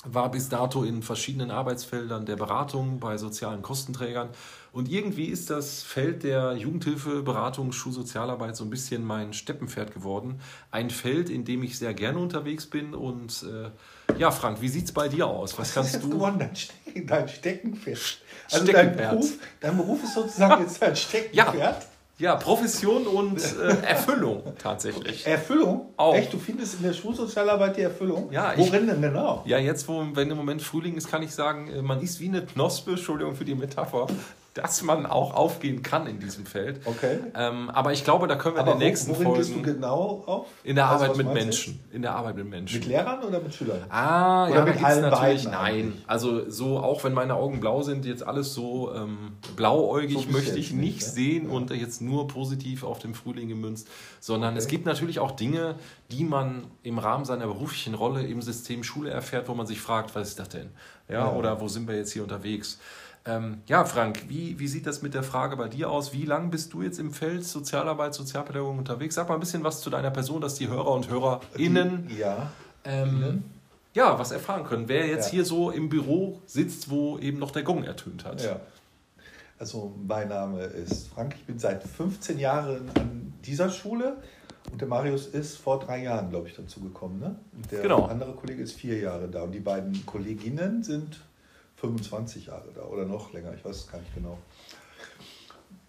War 0.05 0.31
bis 0.31 0.49
dato 0.49 0.85
in 0.85 1.03
verschiedenen 1.03 1.51
Arbeitsfeldern 1.51 2.27
der 2.27 2.37
Beratung 2.37 2.99
bei 2.99 3.19
sozialen 3.19 3.63
Kostenträgern. 3.63 4.29
Und 4.73 4.89
irgendwie 4.91 5.27
ist 5.27 5.51
das 5.51 5.83
Feld 5.83 6.23
der 6.23 6.55
Jugendhilfe, 6.55 7.23
Beratung, 7.23 7.73
Schulsozialarbeit 7.73 8.57
so 8.57 8.65
ein 8.65 8.71
bisschen 8.71 9.05
mein 9.05 9.35
Steppenpferd 9.35 9.93
geworden. 9.93 10.41
Ein 10.71 10.89
Feld, 10.89 11.29
in 11.29 11.45
dem 11.45 11.63
ich 11.63 11.79
sehr 11.79 11.93
gerne 11.93 12.19
unterwegs 12.19 12.65
bin. 12.67 12.95
Und 12.95 13.45
äh, 13.45 14.19
ja, 14.19 14.31
Frank, 14.31 14.63
wie 14.63 14.69
sieht 14.69 14.87
es 14.87 14.93
bei 14.93 15.09
dir 15.09 15.27
aus? 15.27 15.53
Was 15.53 15.59
Was 15.59 15.69
ist 15.69 15.75
kannst 15.75 15.93
jetzt 15.95 16.05
du? 16.05 16.09
geworden? 16.11 16.39
Dein, 16.39 16.57
Stecken, 16.57 17.07
dein 17.07 17.29
Steckenpferd. 17.29 18.19
Also 18.51 18.73
dein. 18.73 18.97
Beruf, 18.97 19.33
dein 19.61 19.77
Beruf 19.77 20.03
ist 20.05 20.15
sozusagen 20.15 20.63
jetzt 20.63 20.81
dein 20.81 20.97
Steckenpferd. 20.97 21.87
Ja, 22.19 22.37
Profession 22.37 23.07
und 23.07 23.39
äh, 23.59 23.69
Erfüllung 23.85 24.43
tatsächlich. 24.59 25.27
Erfüllung? 25.27 25.87
Auch. 25.97 26.15
Echt, 26.15 26.33
du 26.33 26.39
findest 26.39 26.77
in 26.77 26.85
der 26.85 26.93
Schulsozialarbeit 26.93 27.77
die 27.77 27.81
Erfüllung? 27.83 28.31
Ja, 28.33 28.53
ich- 28.55 28.59
Worin 28.73 28.87
denn 28.87 29.03
genau? 29.03 29.43
Ja, 29.45 29.59
jetzt, 29.59 29.89
wo, 29.89 30.03
wenn 30.15 30.31
im 30.31 30.37
Moment 30.37 30.63
Frühling 30.63 30.95
ist, 30.97 31.11
kann 31.11 31.23
ich 31.23 31.33
sagen, 31.35 31.69
äh, 31.69 31.83
man 31.83 32.01
ist 32.01 32.21
wie 32.21 32.29
eine 32.29 32.45
Knospe, 32.47 32.93
Entschuldigung 32.93 33.35
für 33.35 33.45
die 33.45 33.55
Metapher, 33.57 34.07
dass 34.55 34.83
man 34.83 35.07
auch 35.07 35.35
aufgehen 35.35 35.83
kann 35.83 36.07
in 36.07 36.19
diesem 36.21 36.45
Feld. 36.45 36.81
Okay. 36.85 37.19
Ähm, 37.35 37.71
aber 37.71 37.93
ich 37.93 38.05
glaube, 38.05 38.27
da 38.29 38.37
können 38.37 38.57
wir 38.57 38.61
Aber 38.61 38.73
in 38.75 38.79
den 38.81 38.89
nächsten 38.89 39.11
wo, 39.11 39.19
worin 39.19 39.35
gehst 39.35 39.49
du 39.51 39.55
Folgen 39.55 39.73
genau 39.75 40.23
auf? 40.27 40.47
in 40.63 40.77
der 40.77 40.89
Also, 40.89 41.05
Arbeit 41.07 41.17
mit 41.17 41.33
Menschen. 41.33 41.81
In 41.91 42.03
der 42.03 42.15
Arbeit 42.15 42.37
mit 42.37 42.45
jetzt? 42.45 42.51
Menschen. 42.51 42.79
Mit 42.81 42.89
Lehrern 42.89 43.23
oder 43.25 43.41
mit 43.41 43.55
Schülern? 43.55 43.85
Ah, 43.89 44.47
Oder 44.49 44.55
ja, 44.57 44.65
mit 44.67 44.85
allen 44.85 45.01
natürlich, 45.03 45.45
beiden 45.45 45.51
nein. 45.53 45.75
eigentlich? 45.75 46.03
Also 46.07 46.51
so, 46.51 46.79
auch 46.81 47.03
wenn 47.05 47.15
meine 47.15 47.35
Augen 47.35 47.61
blau 47.61 47.83
sind, 47.83 48.05
jetzt 48.05 48.23
alles 48.27 48.53
so 48.53 48.93
ähm, 48.95 49.33
blauäugig 49.57 50.19
So 50.27 50.31
möchte 50.31 50.49
jetzt 50.51 50.59
ich 50.59 50.73
nicht, 50.73 50.97
nicht 50.97 51.03
sehen 51.07 51.47
Ja. 51.49 51.55
und 51.57 51.71
jetzt 51.71 52.03
nur 52.03 52.29
positiv 52.29 52.85
auf 52.85 52.99
den 52.99 53.15
Frühling 53.15 53.49
gemünzt, 53.49 53.89
sondern 54.21 54.57
es 54.57 54.65
Okay. 54.67 54.77
gibt 54.77 54.87
natürlich 54.87 55.19
auch 55.19 55.31
Dinge, 55.31 55.77
die 56.11 56.25
man 56.25 56.65
im 56.83 56.99
Rahmen 56.99 57.25
seiner 57.25 57.47
beruflichen 57.47 57.95
Rolle 57.95 58.23
im 58.27 58.43
System 58.43 58.85
Schule 58.85 59.09
erfährt, 59.11 59.49
wo 59.49 59.55
man 59.55 59.67
sich 59.67 59.81
fragt, 59.81 60.15
was 60.15 60.29
ist 60.29 60.39
das 60.39 60.51
denn? 60.51 60.69
Ja, 61.09 61.21
Ja. 61.27 61.33
oder 61.33 61.61
wo 61.61 61.69
sind 61.69 61.89
wir 61.89 61.97
jetzt 61.97 62.13
hier 62.13 62.23
unterwegs? 62.23 62.79
Ähm, 63.25 63.59
ja, 63.67 63.85
Frank, 63.85 64.25
wie, 64.29 64.59
wie 64.59 64.67
sieht 64.67 64.87
das 64.87 65.01
mit 65.03 65.15
der 65.15 65.23
Frage 65.23 65.57
bei 65.57 65.69
dir 65.69 65.91
aus? 65.91 66.13
Wie 66.13 66.25
lange 66.25 66.49
bist 66.49 66.73
du 66.73 66.83
jetzt 66.83 66.99
im 66.99 67.13
Feld 67.13 67.45
Sozialarbeit, 67.45 68.15
Sozialpädagogik 68.15 68.79
unterwegs? 68.79 69.15
Sag 69.15 69.29
mal 69.29 69.35
ein 69.35 69.41
bisschen 69.41 69.63
was 69.63 69.81
zu 69.81 69.91
deiner 69.91 70.11
Person, 70.11 70.41
dass 70.41 70.57
die 70.57 70.69
Hörer 70.69 70.91
und 70.91 71.09
HörerInnen 71.09 72.09
Die, 72.09 72.17
ja. 72.19 72.51
ähm, 72.85 73.45
ja, 73.95 74.19
was 74.19 74.33
erfahren 74.33 74.65
können. 74.65 74.89
Wer 74.89 75.07
jetzt 75.07 75.27
Ja. 75.27 75.33
hier 75.33 75.45
so 75.45 75.71
im 75.71 75.89
Büro 75.89 76.41
sitzt, 76.47 76.91
wo 76.91 77.19
eben 77.19 77.39
noch 77.39 77.53
der 77.53 77.63
Gong 77.63 77.85
ertönt 77.85 78.25
hat. 78.25 78.43
ja. 78.43 78.59
Also 79.59 79.95
mein 80.09 80.29
Name 80.29 80.63
ist 80.65 81.07
Frank. 81.09 81.37
Ich 81.39 81.45
bin 81.47 81.61
seit 81.61 81.85
15 81.85 82.41
Jahren 82.41 82.91
an 82.99 83.33
dieser 83.45 83.71
Schule. 83.71 84.17
Und 84.73 84.81
der 84.81 84.89
Marius 84.89 85.27
ist 85.29 85.57
vor 85.59 85.79
drei 85.79 86.03
Jahren, 86.03 86.31
glaube 86.31 86.49
ich, 86.49 86.57
dazu 86.57 86.81
gekommen. 86.81 87.21
Ne? 87.21 87.37
Und 87.57 87.71
der 87.71 87.83
Genau. 87.83 88.07
andere 88.07 88.33
Kollege 88.33 88.61
ist 88.63 88.73
vier 88.73 88.99
Jahre 88.99 89.29
da. 89.29 89.43
Und 89.43 89.53
die 89.53 89.61
beiden 89.61 90.05
Kolleginnen 90.07 90.83
sind 90.83 91.21
25 91.83 92.47
Jahre 92.47 92.69
da 92.75 92.85
oder 92.85 93.05
noch 93.05 93.33
länger. 93.33 93.53
Ich 93.55 93.65
weiß 93.65 93.77
es 93.77 93.89
gar 93.89 93.99
nicht 93.99 94.15
genau. 94.15 94.39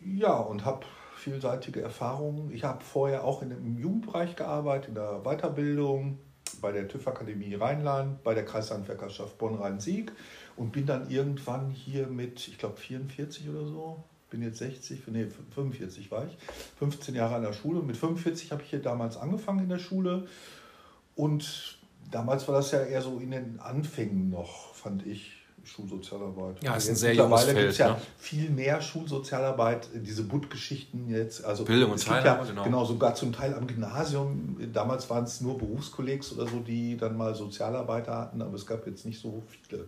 Ja, 0.02 0.34
und 0.34 0.66
habe 0.66 0.86
vielseitige 1.18 1.82
Erfahrungen. 1.82 2.52
Ich 2.52 2.64
habe 2.64 2.84
vorher 2.84 3.24
auch 3.24 3.44
in, 3.44 3.52
im 3.52 3.78
Jugendbereich 3.80 4.36
gearbeitet, 4.36 4.90
in 4.90 4.96
der 4.96 5.22
Weiterbildung, 5.24 6.18
bei 6.62 6.72
der 6.72 6.88
TÜV-Akademie 6.88 7.56
Rheinland, 7.56 8.24
bei 8.24 8.34
der 8.34 8.44
Kreishandwerkerschaft 8.44 9.38
Bonn-Rhein-Sieg 9.38 10.12
und 10.58 10.72
bin 10.72 10.88
dann 10.88 11.10
irgendwann 11.10 11.70
hier 11.70 12.08
mit, 12.08 12.48
ich 12.48 12.58
glaube, 12.58 12.78
44 12.78 13.50
oder 13.50 13.66
so, 13.66 14.04
bin 14.32 14.42
jetzt 14.42 14.58
60, 14.58 15.08
nee, 15.08 15.28
45 15.54 16.10
war 16.10 16.26
ich, 16.26 16.38
15 16.80 17.14
Jahre 17.14 17.36
an 17.36 17.44
der 17.44 17.54
Schule. 17.54 17.82
Mit 17.82 17.98
45 17.98 18.52
habe 18.52 18.64
ich 18.64 18.72
hier 18.72 18.82
damals 18.82 19.16
angefangen 19.16 19.60
in 19.60 19.70
der 19.70 19.80
Schule 19.80 20.28
und 21.16 21.78
damals 22.10 22.48
war 22.48 22.56
das 22.56 22.72
ja 22.72 22.84
eher 22.84 23.04
so 23.04 23.20
in 23.20 23.30
den 23.30 23.60
Anfängen 23.60 24.32
noch, 24.32 24.74
fand 24.74 25.06
ich. 25.06 25.43
Schulsozialarbeit. 25.64 26.62
Ja, 26.62 26.74
Also 26.74 26.78
ist 26.78 26.86
ein 26.86 26.92
jetzt 26.92 27.00
sehr 27.00 27.10
mittlerweile 27.12 27.54
gibt's 27.54 27.78
Feld, 27.78 27.90
ja 27.90 27.96
ne? 27.96 28.02
viel 28.18 28.50
mehr 28.50 28.82
Schulsozialarbeit, 28.82 29.88
diese 29.94 30.24
Butt-Geschichten 30.24 31.10
jetzt. 31.10 31.44
Also 31.46 31.64
Bildung 31.64 31.92
und 31.92 31.98
es 31.98 32.04
gibt 32.04 32.18
Teilhabe, 32.18 32.44
ja, 32.44 32.50
genau. 32.50 32.64
genau. 32.64 32.86
sogar 32.86 33.16
zum 33.16 33.32
Teil 33.32 33.54
am 33.54 33.66
Gymnasium. 33.66 34.58
Damals 34.74 35.10
waren 35.10 35.24
es 35.24 35.40
nur 35.42 35.58
Berufskollegs 35.58 36.34
oder 36.34 36.48
so, 36.48 36.60
die 36.60 36.98
dann 36.98 37.16
mal 37.16 37.34
Sozialarbeiter 37.34 38.16
hatten, 38.16 38.42
aber 38.42 38.56
es 38.56 38.66
gab 38.66 38.86
jetzt 38.86 39.06
nicht 39.06 39.22
so 39.22 39.42
viele. 39.48 39.88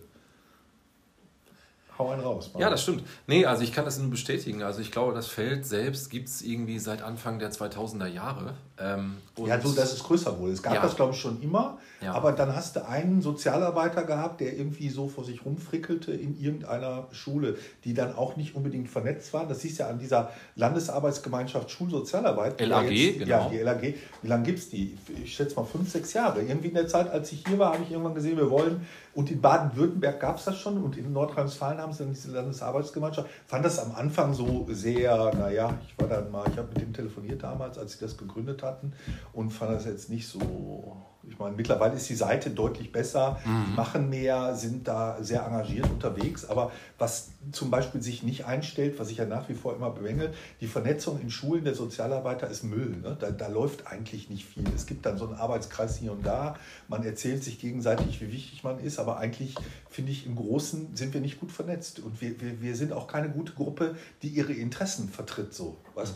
Hau 1.98 2.10
einen 2.10 2.22
raus. 2.22 2.50
Ja, 2.58 2.68
das 2.68 2.82
stimmt. 2.82 3.04
Nee, 3.26 3.46
also 3.46 3.62
ich 3.62 3.72
kann 3.72 3.84
das 3.84 3.98
nur 3.98 4.10
bestätigen. 4.10 4.62
Also 4.62 4.80
ich 4.80 4.92
glaube, 4.92 5.14
das 5.14 5.28
Feld 5.28 5.64
selbst 5.64 6.10
gibt 6.10 6.28
es 6.28 6.42
irgendwie 6.42 6.78
seit 6.78 7.00
Anfang 7.02 7.38
der 7.38 7.52
2000er 7.52 8.06
Jahre. 8.06 8.54
Ähm, 8.78 9.16
Ja, 9.44 9.60
so, 9.60 9.72
dass 9.72 9.92
es 9.92 10.02
größer 10.02 10.38
wurde. 10.38 10.52
Es 10.52 10.62
gab 10.62 10.74
Ja. 10.74 10.82
das, 10.82 10.96
glaube 10.96 11.12
ich, 11.12 11.20
schon 11.20 11.40
immer. 11.42 11.78
Ja. 12.00 12.12
Aber 12.12 12.32
dann 12.32 12.54
hast 12.56 12.76
du 12.76 12.86
einen 12.86 13.20
Sozialarbeiter 13.22 14.04
gehabt, 14.04 14.40
der 14.40 14.56
irgendwie 14.56 14.88
so 14.88 15.08
vor 15.08 15.24
sich 15.24 15.44
rumfrickelte 15.44 16.12
in 16.12 16.38
irgendeiner 16.40 17.06
Schule, 17.10 17.56
die 17.84 17.92
dann 17.94 18.14
auch 18.14 18.36
nicht 18.36 18.54
unbedingt 18.54 18.88
vernetzt 18.88 19.32
war. 19.34 19.46
Das 19.46 19.60
siehst 19.60 19.78
du 19.78 19.82
ja 19.84 19.90
an 19.90 19.98
dieser 19.98 20.30
Landesarbeitsgemeinschaft 20.56 21.70
Schulsozialarbeit. 21.70 22.60
LAG, 22.60 22.90
jetzt, 22.90 23.18
genau. 23.18 23.28
Ja, 23.30 23.48
die 23.48 23.58
LAG. 23.58 23.94
Wie 24.22 24.28
lange 24.28 24.44
gibt 24.44 24.58
es 24.58 24.68
die? 24.70 24.96
Ich 25.24 25.34
schätze 25.34 25.56
mal 25.56 25.64
fünf, 25.64 25.90
sechs 25.90 26.12
Jahre. 26.12 26.42
Irgendwie 26.42 26.68
in 26.68 26.74
der 26.74 26.88
Zeit, 26.88 27.10
als 27.10 27.32
ich 27.32 27.44
hier 27.46 27.58
war, 27.58 27.72
habe 27.74 27.82
ich 27.84 27.90
irgendwann 27.90 28.14
gesehen, 28.14 28.36
wir 28.36 28.50
wollen. 28.50 28.86
Und 29.14 29.30
in 29.30 29.40
Baden-Württemberg 29.40 30.20
gab 30.20 30.36
es 30.36 30.44
das 30.44 30.58
schon 30.58 30.82
und 30.82 30.96
in 30.98 31.10
Nordrhein-Westfalen 31.12 31.78
haben 31.78 31.92
sie 31.92 32.04
dann 32.04 32.12
diese 32.12 32.32
Landesarbeitsgemeinschaft. 32.32 33.28
Fand 33.46 33.64
das 33.64 33.78
am 33.78 33.92
Anfang 33.94 34.34
so 34.34 34.66
sehr, 34.70 35.32
naja, 35.34 35.72
ich 35.86 35.98
war 35.98 36.06
dann 36.08 36.30
mal, 36.30 36.44
ich 36.50 36.58
habe 36.58 36.68
mit 36.68 36.82
dem 36.82 36.92
telefoniert 36.92 37.42
damals, 37.42 37.78
als 37.78 37.92
sie 37.92 38.00
das 38.00 38.18
gegründet 38.18 38.62
hatten 38.66 38.92
und 39.32 39.50
fand 39.50 39.72
das 39.72 39.86
jetzt 39.86 40.10
nicht 40.10 40.28
so. 40.28 40.96
Ich 41.28 41.40
meine, 41.40 41.56
mittlerweile 41.56 41.94
ist 41.94 42.08
die 42.08 42.14
Seite 42.14 42.50
deutlich 42.50 42.92
besser, 42.92 43.40
die 43.44 43.74
machen 43.74 44.08
mehr, 44.10 44.54
sind 44.54 44.86
da 44.86 45.16
sehr 45.20 45.44
engagiert 45.44 45.90
unterwegs. 45.90 46.48
Aber 46.48 46.70
was 46.98 47.30
zum 47.50 47.68
Beispiel 47.68 48.00
sich 48.00 48.22
nicht 48.22 48.44
einstellt, 48.44 49.00
was 49.00 49.10
ich 49.10 49.18
ja 49.18 49.24
nach 49.24 49.48
wie 49.48 49.54
vor 49.54 49.74
immer 49.74 49.90
bemängel, 49.90 50.32
die 50.60 50.68
Vernetzung 50.68 51.20
in 51.20 51.30
Schulen 51.30 51.64
der 51.64 51.74
Sozialarbeiter 51.74 52.48
ist 52.48 52.62
Müll. 52.62 52.96
Ne? 53.02 53.16
Da, 53.18 53.32
da 53.32 53.48
läuft 53.48 53.88
eigentlich 53.88 54.30
nicht 54.30 54.46
viel. 54.46 54.64
Es 54.74 54.86
gibt 54.86 55.04
dann 55.04 55.18
so 55.18 55.26
einen 55.26 55.34
Arbeitskreis 55.34 55.96
hier 55.96 56.12
und 56.12 56.24
da. 56.24 56.54
Man 56.86 57.04
erzählt 57.04 57.42
sich 57.42 57.58
gegenseitig, 57.58 58.20
wie 58.20 58.32
wichtig 58.32 58.62
man 58.62 58.78
ist. 58.78 59.00
Aber 59.00 59.18
eigentlich 59.18 59.56
finde 59.90 60.12
ich, 60.12 60.26
im 60.26 60.36
Großen 60.36 60.94
sind 60.94 61.12
wir 61.12 61.20
nicht 61.20 61.40
gut 61.40 61.50
vernetzt. 61.50 61.98
Und 61.98 62.20
wir, 62.20 62.40
wir, 62.40 62.60
wir 62.60 62.76
sind 62.76 62.92
auch 62.92 63.08
keine 63.08 63.30
gute 63.30 63.52
Gruppe, 63.52 63.96
die 64.22 64.28
ihre 64.28 64.52
Interessen 64.52 65.08
vertritt. 65.08 65.54
So, 65.54 65.78
weißt? 65.94 66.14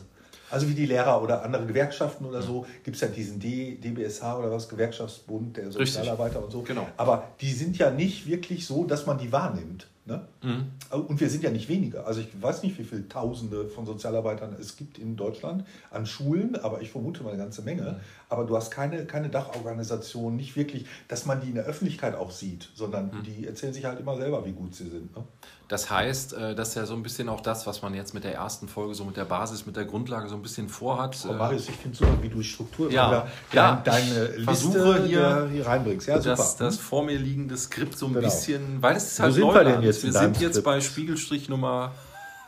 Also 0.51 0.69
wie 0.69 0.75
die 0.75 0.87
Lehrer 0.87 1.23
oder 1.23 1.43
andere 1.45 1.67
Gewerkschaften 1.67 2.25
oder 2.25 2.43
so, 2.43 2.67
gibt 2.85 2.97
es 2.97 3.03
ja 3.03 3.09
diesen 3.09 3.39
D, 3.39 3.77
DBSH 3.77 4.23
oder 4.39 4.51
was, 4.51 4.69
Gewerkschaftsbund 4.69 5.57
der 5.57 5.67
Richtig. 5.67 5.93
Sozialarbeiter 5.93 6.43
und 6.43 6.51
so. 6.51 6.63
Genau. 6.63 6.87
Aber 6.97 7.29
die 7.41 7.53
sind 7.53 7.79
ja 7.79 7.91
nicht 7.91 8.27
wirklich 8.27 8.67
so, 8.67 8.85
dass 8.85 9.07
man 9.07 9.19
die 9.19 9.31
wahrnimmt. 9.33 9.87
Ne? 10.07 10.27
Und 10.91 11.21
wir 11.21 11.29
sind 11.29 11.45
ja 11.45 11.51
nicht 11.51 11.69
weniger. 11.69 12.07
Also 12.07 12.21
ich 12.21 12.29
weiß 12.41 12.63
nicht, 12.63 12.79
wie 12.79 12.85
viele 12.85 13.07
Tausende 13.09 13.69
von 13.69 13.85
Sozialarbeitern 13.87 14.57
es 14.59 14.77
gibt 14.77 14.99
in 14.99 15.15
Deutschland 15.17 15.65
an 15.91 16.07
Schulen, 16.07 16.57
aber 16.57 16.81
ich 16.81 16.91
vermute 16.91 17.23
mal 17.23 17.31
eine 17.31 17.39
ganze 17.39 17.63
Menge. 17.63 18.01
Aber 18.29 18.45
du 18.45 18.57
hast 18.57 18.71
keine, 18.71 19.05
keine 19.07 19.29
Dachorganisation, 19.29 20.37
nicht 20.37 20.57
wirklich, 20.57 20.87
dass 21.09 21.27
man 21.27 21.41
die 21.41 21.49
in 21.49 21.55
der 21.55 21.65
Öffentlichkeit 21.65 22.15
auch 22.15 22.31
sieht, 22.31 22.71
sondern 22.75 23.11
die 23.27 23.47
erzählen 23.47 23.73
sich 23.75 23.85
halt 23.85 24.01
immer 24.01 24.17
selber, 24.17 24.45
wie 24.47 24.53
gut 24.53 24.75
sie 24.75 24.89
sind. 24.89 25.15
Ne? 25.17 25.23
Das 25.69 25.89
heißt, 25.89 26.33
äh, 26.33 26.55
das 26.57 26.71
ist 26.71 26.75
ja 26.75 26.85
so 26.87 26.95
ein 26.95 27.03
bisschen 27.05 27.29
auch 27.29 27.41
das, 27.41 27.65
was 27.65 27.81
man 27.81 27.95
jetzt 27.95 28.13
mit 28.13 28.25
der 28.25 28.35
ersten 28.35 28.67
Folge, 28.67 28.93
so 28.95 29.05
mit 29.05 29.17
der 29.17 29.25
Basis, 29.25 29.67
mit 29.67 29.77
der 29.77 29.85
Grundlage 29.85 30.29
so 30.29 30.35
ein 30.35 30.43
bisschen 30.43 30.69
vorhat. 30.69 31.15
Frau 31.15 31.33
Äh, 31.33 31.37
Marius, 31.37 31.69
ich 31.69 31.77
finde 31.77 31.97
super, 31.97 32.19
wie 32.23 32.29
du 32.29 32.43
Struktur 32.43 32.91
Ja, 32.91 33.29
ja, 33.53 33.81
dein, 33.85 33.85
deine 33.85 34.25
Liste 34.27 34.43
versuche 34.45 35.05
hier 35.05 35.49
hier 35.53 35.67
reinbringst. 35.67 36.09
Ja, 36.09 36.17
super. 36.21 36.35
das, 36.37 36.57
das 36.57 36.77
vor 36.77 37.05
mir 37.05 37.17
liegende 37.19 37.57
Skript 37.57 37.97
so 37.97 38.07
ein 38.07 38.15
Genau. 38.15 38.25
bisschen, 38.25 38.83
weil 38.83 38.97
es 38.97 39.13
ist 39.13 39.19
Wo 39.21 39.23
halt 39.25 39.35
sind 39.35 39.43
wir 39.45 39.47
Neuland. 39.55 39.77
denn 39.77 39.83
jetzt 39.97 40.05
Wir 40.05 40.13
sind 40.13 40.41
jetzt 40.41 40.53
Skript? 40.55 40.65
bei 40.65 40.81
Spiegelstrich 40.81 41.49
Nummer 41.49 41.93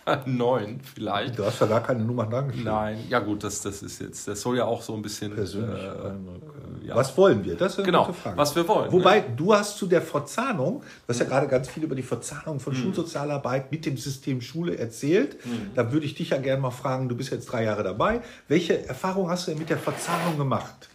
9 0.26 0.80
vielleicht. 0.94 1.38
du 1.38 1.44
hast 1.44 1.60
ja 1.60 1.66
gar 1.68 1.80
keine 1.82 2.00
Nummern 2.04 2.28
dran 2.28 2.48
geschrieben. 2.48 2.66
Nein, 2.66 2.98
ja 3.08 3.20
gut, 3.20 3.44
das, 3.44 3.60
das 3.60 3.82
ist 3.82 4.00
jetzt, 4.00 4.26
das 4.26 4.40
soll 4.40 4.56
ja 4.56 4.64
auch 4.64 4.82
so 4.82 4.94
ein 4.94 5.02
bisschen 5.02 5.32
Persönlich. 5.32 5.80
äh, 5.80 6.88
ja. 6.88 6.96
Was 6.96 7.16
wollen 7.16 7.44
wir? 7.44 7.54
Das 7.54 7.72
ist 7.74 7.78
eine 7.78 7.86
Genau, 7.86 8.06
gute 8.06 8.18
Frage. 8.18 8.36
was 8.36 8.56
wir 8.56 8.66
wollen, 8.66 8.90
Wobei, 8.90 9.20
ne? 9.20 9.26
du 9.36 9.54
hast 9.54 9.78
zu 9.78 9.86
der 9.86 10.02
Verzahnung, 10.02 10.80
du 10.80 11.08
hast 11.08 11.20
ja 11.20 11.24
gerade 11.26 11.46
ganz 11.46 11.68
viel 11.68 11.84
über 11.84 11.94
die 11.94 12.02
Verzahnung 12.02 12.56
Mhm. 12.56 12.60
von 12.60 12.74
Schulsozialarbeit 12.74 13.70
mit 13.70 13.86
dem 13.86 13.96
System 13.96 14.40
Schule 14.40 14.76
erzählt. 14.76 15.36
Da 15.76 15.92
würde 15.92 16.04
ich 16.06 16.14
dich 16.16 16.30
ja 16.30 16.38
gerne 16.38 16.60
mal 16.60 16.72
fragen, 16.72 17.08
du 17.08 17.14
bist 17.16 17.30
jetzt 17.30 17.46
drei 17.46 17.62
Jahre 17.62 17.84
dabei. 17.84 18.22
Welche 18.48 18.84
Erfahrung 18.88 19.30
hast 19.30 19.46
du 19.46 19.52
denn 19.52 19.60
mit 19.60 19.70
der 19.70 19.78
Verzahnung 19.78 20.36
gemacht? 20.36 20.88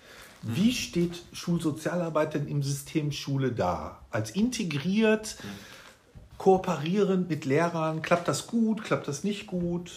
Mhm. 0.44 0.56
Wie 0.58 0.74
steht 0.74 1.24
Schulsozialarbeit 1.32 2.34
denn 2.34 2.48
im 2.48 2.62
System 2.62 3.14
Schule 3.14 3.54
da? 3.54 4.00
Als 4.12 4.32
integriert, 4.32 5.38
kooperierend 6.38 7.30
mit 7.30 7.46
Lehrern? 7.46 8.02
Klappt 8.02 8.28
das 8.28 8.48
gut? 8.48 8.84
Klappt 8.84 9.08
das 9.08 9.24
nicht 9.24 9.48
gut? 9.48 9.92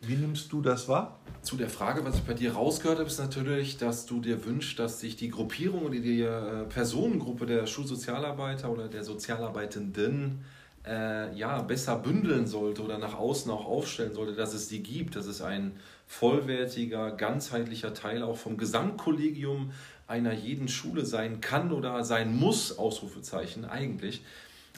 Wie 0.00 0.16
nimmst 0.16 0.52
du 0.52 0.62
das 0.62 0.88
wahr? 0.88 1.18
Zu 1.42 1.56
der 1.56 1.68
Frage, 1.68 2.04
was 2.04 2.16
ich 2.16 2.22
bei 2.22 2.34
dir 2.34 2.54
rausgehört 2.54 2.98
habe, 2.98 3.08
ist 3.08 3.18
natürlich, 3.18 3.76
dass 3.76 4.06
du 4.06 4.20
dir 4.20 4.44
wünschst, 4.44 4.78
dass 4.78 5.00
sich 5.00 5.16
die 5.16 5.28
Gruppierung 5.28 5.82
oder 5.82 5.98
die 5.98 6.22
äh, 6.22 6.64
Personengruppe 6.64 7.46
der 7.46 7.66
Schulsozialarbeiter 7.66 8.70
oder 8.70 8.88
der 8.88 9.04
Sozialarbeitenden 9.04 10.44
äh, 10.86 11.36
ja, 11.36 11.62
besser 11.62 11.96
bündeln 11.96 12.46
sollte 12.46 12.82
oder 12.82 12.98
nach 12.98 13.14
außen 13.14 13.50
auch 13.50 13.66
aufstellen 13.66 14.14
sollte, 14.14 14.34
dass 14.34 14.54
es 14.54 14.68
die 14.68 14.82
gibt, 14.82 15.14
dass 15.14 15.26
es 15.26 15.40
ein 15.40 15.72
vollwertiger, 16.06 17.12
ganzheitlicher 17.12 17.94
Teil 17.94 18.22
auch 18.22 18.36
vom 18.36 18.56
Gesamtkollegium 18.56 19.72
einer 20.08 20.32
jeden 20.32 20.68
Schule 20.68 21.06
sein 21.06 21.40
kann 21.40 21.72
oder 21.72 22.04
sein 22.04 22.36
muss, 22.36 22.76
Ausrufezeichen 22.76 23.64
eigentlich. 23.64 24.22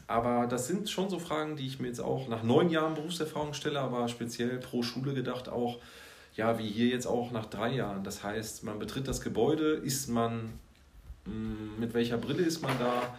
Aber 0.06 0.46
das 0.46 0.66
sind 0.66 0.90
schon 0.90 1.08
so 1.08 1.18
Fragen, 1.18 1.56
die 1.56 1.66
ich 1.66 1.80
mir 1.80 1.88
jetzt 1.88 2.00
auch 2.00 2.28
nach 2.28 2.42
neun 2.42 2.70
Jahren 2.70 2.94
Berufserfahrung 2.94 3.54
stelle, 3.54 3.80
aber 3.80 4.08
speziell 4.08 4.58
pro 4.58 4.82
Schule 4.82 5.14
gedacht 5.14 5.48
auch, 5.48 5.78
ja, 6.36 6.58
wie 6.58 6.68
hier 6.68 6.88
jetzt 6.88 7.06
auch 7.06 7.30
nach 7.30 7.46
drei 7.46 7.70
Jahren. 7.74 8.04
Das 8.04 8.22
heißt, 8.22 8.64
man 8.64 8.78
betritt 8.78 9.08
das 9.08 9.20
Gebäude, 9.20 9.72
ist 9.72 10.08
man, 10.08 10.52
mh, 11.26 11.78
mit 11.78 11.94
welcher 11.94 12.18
Brille 12.18 12.42
ist 12.42 12.60
man 12.60 12.76
da? 12.78 13.16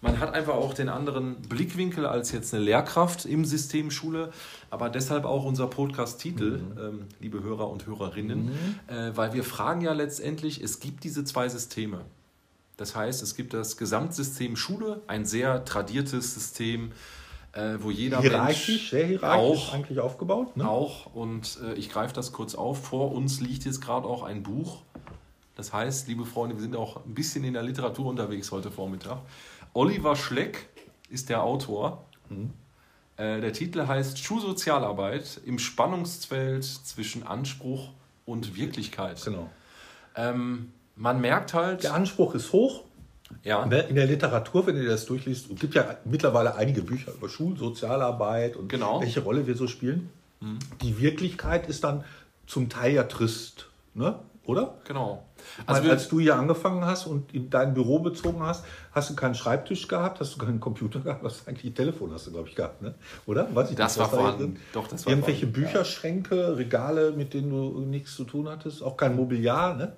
Man 0.00 0.18
hat 0.20 0.34
einfach 0.34 0.54
auch 0.54 0.74
den 0.74 0.90
anderen 0.90 1.36
Blickwinkel 1.42 2.04
als 2.04 2.30
jetzt 2.32 2.52
eine 2.52 2.62
Lehrkraft 2.62 3.24
im 3.24 3.46
System 3.46 3.90
Schule, 3.90 4.32
aber 4.68 4.90
deshalb 4.90 5.24
auch 5.24 5.44
unser 5.46 5.66
Podcast-Titel, 5.66 6.60
ähm, 6.78 7.06
liebe 7.20 7.42
Hörer 7.42 7.70
und 7.70 7.86
Hörerinnen, 7.86 8.50
äh, 8.86 9.12
weil 9.14 9.32
wir 9.32 9.44
fragen 9.44 9.80
ja 9.80 9.94
letztendlich, 9.94 10.62
es 10.62 10.80
gibt 10.80 11.04
diese 11.04 11.24
zwei 11.24 11.48
Systeme. 11.48 12.02
Das 12.76 12.96
heißt, 12.96 13.22
es 13.22 13.36
gibt 13.36 13.54
das 13.54 13.76
Gesamtsystem 13.76 14.56
Schule, 14.56 15.02
ein 15.06 15.24
sehr 15.24 15.64
tradiertes 15.64 16.34
System, 16.34 16.92
äh, 17.52 17.76
wo 17.78 17.90
jeder 17.90 18.20
Hierarchisch, 18.20 18.68
Mensch 18.68 18.90
sehr 18.90 19.06
hierarchisch 19.06 19.68
auch 19.68 19.74
eigentlich 19.74 20.00
aufgebaut. 20.00 20.56
Ne? 20.56 20.68
auch, 20.68 21.14
und 21.14 21.58
äh, 21.62 21.74
ich 21.74 21.88
greife 21.88 22.14
das 22.14 22.32
kurz 22.32 22.54
auf, 22.54 22.84
vor 22.84 23.12
uns 23.12 23.40
liegt 23.40 23.64
jetzt 23.64 23.80
gerade 23.80 24.06
auch 24.08 24.22
ein 24.24 24.42
Buch. 24.42 24.82
Das 25.54 25.72
heißt, 25.72 26.08
liebe 26.08 26.24
Freunde, 26.24 26.56
wir 26.56 26.62
sind 26.62 26.74
auch 26.74 27.04
ein 27.04 27.14
bisschen 27.14 27.44
in 27.44 27.54
der 27.54 27.62
Literatur 27.62 28.06
unterwegs 28.06 28.50
heute 28.50 28.72
Vormittag. 28.72 29.18
Oliver 29.72 30.16
Schleck 30.16 30.68
ist 31.08 31.28
der 31.28 31.44
Autor. 31.44 32.04
Äh, 33.16 33.40
der 33.40 33.52
Titel 33.52 33.86
heißt 33.86 34.18
Schulsozialarbeit 34.18 35.40
im 35.44 35.60
Spannungsfeld 35.60 36.64
zwischen 36.64 37.24
Anspruch 37.24 37.90
und 38.26 38.56
Wirklichkeit. 38.56 39.22
Genau. 39.24 39.48
Ähm, 40.16 40.72
man 40.96 41.20
merkt 41.20 41.54
halt, 41.54 41.82
Der 41.84 41.94
Anspruch 41.94 42.34
ist 42.34 42.52
hoch. 42.52 42.82
ja, 43.42 43.64
Ne, 43.66 43.80
In 43.88 43.96
der 43.96 44.06
Literatur, 44.06 44.66
wenn 44.66 44.76
ihr 44.76 44.88
das 44.88 45.06
durchliest, 45.06 45.50
es 45.50 45.60
gibt 45.60 45.74
ja 45.74 45.96
mittlerweile 46.04 46.54
einige 46.56 46.82
Bücher 46.82 47.12
über 47.12 47.28
Schulsozialarbeit 47.28 48.56
und 48.56 48.68
Genau. 48.68 49.00
welche 49.00 49.20
Rolle 49.20 49.46
wir 49.46 49.56
so 49.56 49.66
spielen. 49.66 50.10
Die 50.82 51.00
Wirklichkeit 51.00 51.68
ist 51.68 51.84
dann 51.84 52.04
zum 52.46 52.68
Teil 52.68 52.92
ja 52.92 53.04
trist, 53.04 53.70
ne? 53.94 54.18
oder? 54.44 54.74
genau. 54.84 55.24
Also 55.66 55.72
Also 55.78 55.84
wir, 55.84 55.90
als 55.92 56.08
du 56.08 56.20
hier 56.20 56.36
angefangen 56.36 56.84
hast 56.84 57.06
und 57.06 57.32
in 57.34 57.48
dein 57.50 57.72
Büro 57.74 57.98
bezogen 57.98 58.42
hast, 58.42 58.64
hast 58.92 59.08
du 59.10 59.16
keinen 59.16 59.34
Schreibtisch 59.34 59.88
gehabt, 59.88 60.20
hast 60.20 60.34
du 60.34 60.38
keinen 60.38 60.60
Computer 60.60 61.00
gehabt, 61.00 61.24
hast 61.24 61.40
du 61.46 61.50
eigentlich 61.50 61.72
ein 61.72 61.74
Telefon 61.74 62.12
hast 62.12 62.26
du, 62.26 62.32
glaube 62.32 62.48
ich, 62.50 62.54
gehabt, 62.54 62.82
ne? 62.82 62.94
oder? 63.26 63.54
Weiß 63.54 63.70
ich 63.70 63.76
Das 63.76 63.96
nicht, 63.96 64.02
war 64.04 64.10
vorhanden. 64.18 64.58
Doch, 64.74 64.86
das 64.86 65.06
war 65.06 65.12
Irgendwelche 65.12 65.46
vorhanden. 65.46 65.62
Bücherschränke, 65.62 66.56
Regale, 66.58 67.12
mit 67.12 67.32
denen 67.32 67.48
du 67.50 67.80
nichts 67.80 68.14
zu 68.14 68.24
tun 68.24 68.48
hattest, 68.48 68.82
auch 68.82 68.96
kein 68.98 69.16
Mobiliar, 69.16 69.74
ne? 69.76 69.92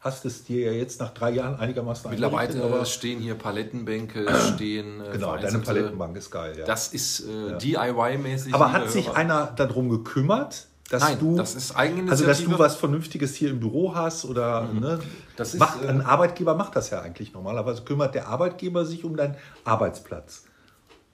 Hast 0.00 0.24
es 0.24 0.44
dir 0.44 0.66
ja 0.66 0.72
jetzt 0.72 1.00
nach 1.00 1.12
drei 1.12 1.30
Jahren 1.30 1.56
einigermaßen 1.56 2.10
mittlerweile 2.10 2.62
aber 2.62 2.84
stehen 2.84 3.20
hier 3.20 3.34
Palettenbänke, 3.34 4.26
stehen 4.54 5.00
äh, 5.00 5.12
Genau, 5.12 5.36
deine 5.36 5.58
Palettenbank 5.58 6.16
ist 6.16 6.30
geil, 6.30 6.56
ja. 6.56 6.64
Das 6.64 6.88
ist 6.88 7.20
äh, 7.20 7.58
DIY-mäßig. 7.58 8.54
Aber 8.54 8.72
hat 8.72 8.90
sich 8.90 9.08
Hörer. 9.08 9.16
einer 9.16 9.46
darum 9.56 9.88
gekümmert, 9.88 10.68
dass 10.88 11.02
Nein, 11.02 11.18
du, 11.18 11.36
das 11.36 11.54
ist 11.54 11.76
also 11.76 12.24
dass 12.24 12.42
du 12.42 12.58
was 12.58 12.76
Vernünftiges 12.76 13.34
hier 13.34 13.50
im 13.50 13.60
Büro 13.60 13.94
hast 13.94 14.24
oder 14.24 14.68
ne? 14.72 15.00
Das 15.36 15.52
ist, 15.52 15.60
macht, 15.60 15.84
äh, 15.84 15.88
ein 15.88 16.00
Arbeitgeber 16.00 16.54
macht 16.54 16.76
das 16.76 16.90
ja 16.90 17.02
eigentlich 17.02 17.34
normalerweise. 17.34 17.82
Kümmert 17.82 18.14
der 18.14 18.28
Arbeitgeber 18.28 18.86
sich 18.86 19.04
um 19.04 19.16
deinen 19.16 19.36
Arbeitsplatz. 19.64 20.44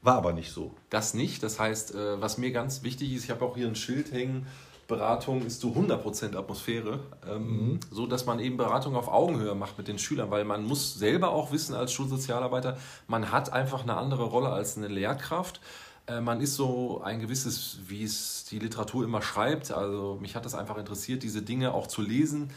War 0.03 0.16
aber 0.16 0.33
nicht 0.33 0.53
so. 0.53 0.75
Das 0.90 1.14
nicht. 1.14 1.42
Das 1.42 1.59
heißt, 1.59 1.94
äh, 1.94 2.20
was 2.20 2.38
mir 2.38 2.53
ganz 2.53 2.83
wichtig 2.83 3.14
ist, 3.14 3.25
ich 3.25 3.31
habe 3.31 3.44
auch 3.44 3.57
hier 3.57 3.66
ein 3.66 3.75
Schild 3.75 4.12
hängen, 4.12 4.47
Beratung 4.87 5.44
ist 5.47 5.61
zu 5.61 5.68
100% 5.68 6.37
Atmosphäre, 6.37 7.01
ähm, 7.31 7.42
mhm. 7.42 7.81
so 7.90 8.07
dass 8.07 8.27
man 8.27 8.38
eben 8.40 8.57
Beratung 8.57 8.97
auf 8.97 9.09
Augenhöhe 9.09 9.55
macht 9.55 9.79
mit 9.79 9.88
den 9.88 9.99
Schülern, 9.99 10.31
weil 10.31 10.44
man 10.44 10.64
muss 10.64 10.94
selber 10.94 11.31
auch 11.31 11.53
wissen 11.53 11.75
als 11.75 11.92
Schulsozialarbeiter, 11.92 12.77
man 13.09 13.33
hat 13.33 13.53
einfach 13.53 13.83
eine 13.83 13.97
andere 13.97 14.25
Rolle 14.25 14.49
als 14.49 14.77
eine 14.77 14.88
Lehrkraft. 14.88 15.61
Äh, 16.07 16.20
man 16.20 16.40
ist 16.40 16.55
so 16.55 17.01
ein 17.03 17.20
gewisses, 17.20 17.79
wie 17.87 18.05
es 18.05 18.44
die 18.51 18.59
Literatur 18.59 19.05
immer 19.05 19.23
schreibt, 19.23 19.70
also 19.70 20.18
mich 20.20 20.37
hat 20.37 20.44
das 20.44 20.55
einfach 20.55 20.77
interessiert, 20.77 21.23
diese 21.23 21.42
Dinge 21.42 21.73
auch 21.73 21.87
zu 21.87 22.03
lesen, 22.03 22.51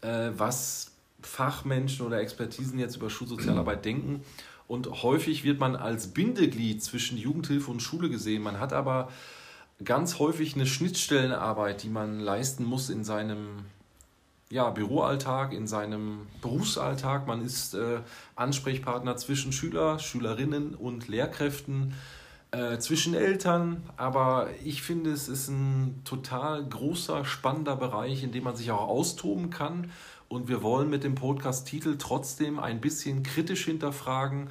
äh, 0.00 0.30
was 0.36 0.92
Fachmenschen 1.20 2.06
oder 2.06 2.20
Expertisen 2.20 2.78
jetzt 2.78 2.96
über 2.96 3.10
Schulsozialarbeit 3.10 3.84
denken. 3.84 4.22
Und 4.66 5.02
häufig 5.02 5.44
wird 5.44 5.60
man 5.60 5.76
als 5.76 6.08
Bindeglied 6.08 6.82
zwischen 6.82 7.18
Jugendhilfe 7.18 7.70
und 7.70 7.82
Schule 7.82 8.08
gesehen. 8.08 8.42
Man 8.42 8.60
hat 8.60 8.72
aber 8.72 9.10
ganz 9.82 10.18
häufig 10.18 10.54
eine 10.54 10.66
Schnittstellenarbeit, 10.66 11.82
die 11.82 11.88
man 11.88 12.20
leisten 12.20 12.64
muss 12.64 12.90
in 12.90 13.04
seinem 13.04 13.64
ja, 14.50 14.70
Büroalltag, 14.70 15.52
in 15.52 15.66
seinem 15.66 16.26
Berufsalltag. 16.40 17.26
Man 17.26 17.44
ist 17.44 17.74
äh, 17.74 18.00
Ansprechpartner 18.36 19.16
zwischen 19.16 19.52
Schüler, 19.52 19.98
Schülerinnen 19.98 20.74
und 20.74 21.08
Lehrkräften, 21.08 21.94
äh, 22.52 22.78
zwischen 22.78 23.14
Eltern. 23.14 23.82
Aber 23.96 24.48
ich 24.62 24.82
finde, 24.82 25.10
es 25.10 25.28
ist 25.28 25.48
ein 25.48 26.02
total 26.04 26.64
großer, 26.64 27.24
spannender 27.24 27.74
Bereich, 27.74 28.22
in 28.22 28.30
dem 28.30 28.44
man 28.44 28.54
sich 28.54 28.70
auch 28.70 28.86
austoben 28.86 29.50
kann. 29.50 29.90
Und 30.28 30.46
wir 30.48 30.62
wollen 30.62 30.88
mit 30.88 31.04
dem 31.04 31.16
Podcast-Titel 31.16 31.96
trotzdem 31.98 32.58
ein 32.58 32.80
bisschen 32.80 33.24
kritisch 33.24 33.64
hinterfragen, 33.64 34.50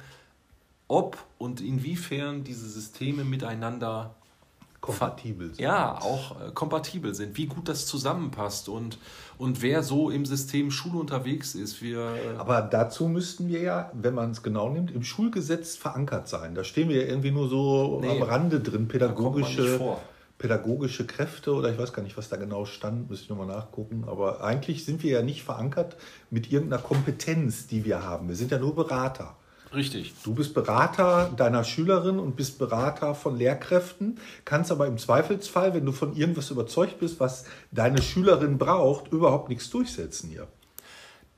ob 0.86 1.24
und 1.38 1.60
inwiefern 1.60 2.44
diese 2.44 2.68
Systeme 2.68 3.24
miteinander 3.24 4.14
kompatibel 4.84 5.46
sind. 5.48 5.60
Ja, 5.60 5.98
auch 5.98 6.40
äh, 6.40 6.50
kompatibel 6.52 7.14
sind, 7.14 7.38
wie 7.38 7.46
gut 7.46 7.68
das 7.68 7.86
zusammenpasst 7.86 8.68
und, 8.68 8.98
und 9.38 9.62
wer 9.62 9.82
so 9.82 10.10
im 10.10 10.26
System 10.26 10.70
Schule 10.70 10.98
unterwegs 10.98 11.54
ist. 11.54 11.80
Wir, 11.80 12.00
äh 12.00 12.36
Aber 12.36 12.60
dazu 12.60 13.08
müssten 13.08 13.48
wir 13.48 13.62
ja, 13.62 13.90
wenn 13.94 14.14
man 14.14 14.32
es 14.32 14.42
genau 14.42 14.68
nimmt, 14.68 14.90
im 14.90 15.02
Schulgesetz 15.02 15.76
verankert 15.76 16.28
sein. 16.28 16.54
Da 16.54 16.64
stehen 16.64 16.90
wir 16.90 17.02
ja 17.02 17.08
irgendwie 17.08 17.30
nur 17.30 17.48
so 17.48 18.00
nee, 18.02 18.10
am 18.10 18.22
Rande 18.22 18.60
drin, 18.60 18.86
pädagogische, 18.86 19.96
pädagogische 20.36 21.06
Kräfte 21.06 21.54
oder 21.54 21.70
ich 21.72 21.78
weiß 21.78 21.94
gar 21.94 22.02
nicht, 22.02 22.18
was 22.18 22.28
da 22.28 22.36
genau 22.36 22.66
stand, 22.66 23.08
müsste 23.08 23.24
ich 23.24 23.30
nochmal 23.30 23.46
nachgucken. 23.46 24.04
Aber 24.06 24.44
eigentlich 24.44 24.84
sind 24.84 25.02
wir 25.02 25.12
ja 25.12 25.22
nicht 25.22 25.44
verankert 25.44 25.96
mit 26.28 26.52
irgendeiner 26.52 26.82
Kompetenz, 26.82 27.66
die 27.66 27.86
wir 27.86 28.02
haben. 28.02 28.28
Wir 28.28 28.36
sind 28.36 28.50
ja 28.50 28.58
nur 28.58 28.74
Berater. 28.74 29.36
Richtig. 29.74 30.14
Du 30.22 30.34
bist 30.34 30.54
Berater 30.54 31.32
deiner 31.36 31.64
Schülerin 31.64 32.18
und 32.18 32.36
bist 32.36 32.58
Berater 32.58 33.14
von 33.14 33.36
Lehrkräften, 33.36 34.20
kannst 34.44 34.70
aber 34.70 34.86
im 34.86 34.98
Zweifelsfall, 34.98 35.74
wenn 35.74 35.84
du 35.84 35.92
von 35.92 36.14
irgendwas 36.14 36.50
überzeugt 36.50 37.00
bist, 37.00 37.18
was 37.18 37.44
deine 37.72 38.00
Schülerin 38.00 38.56
braucht, 38.58 39.12
überhaupt 39.12 39.48
nichts 39.48 39.70
durchsetzen 39.70 40.30
hier. 40.30 40.46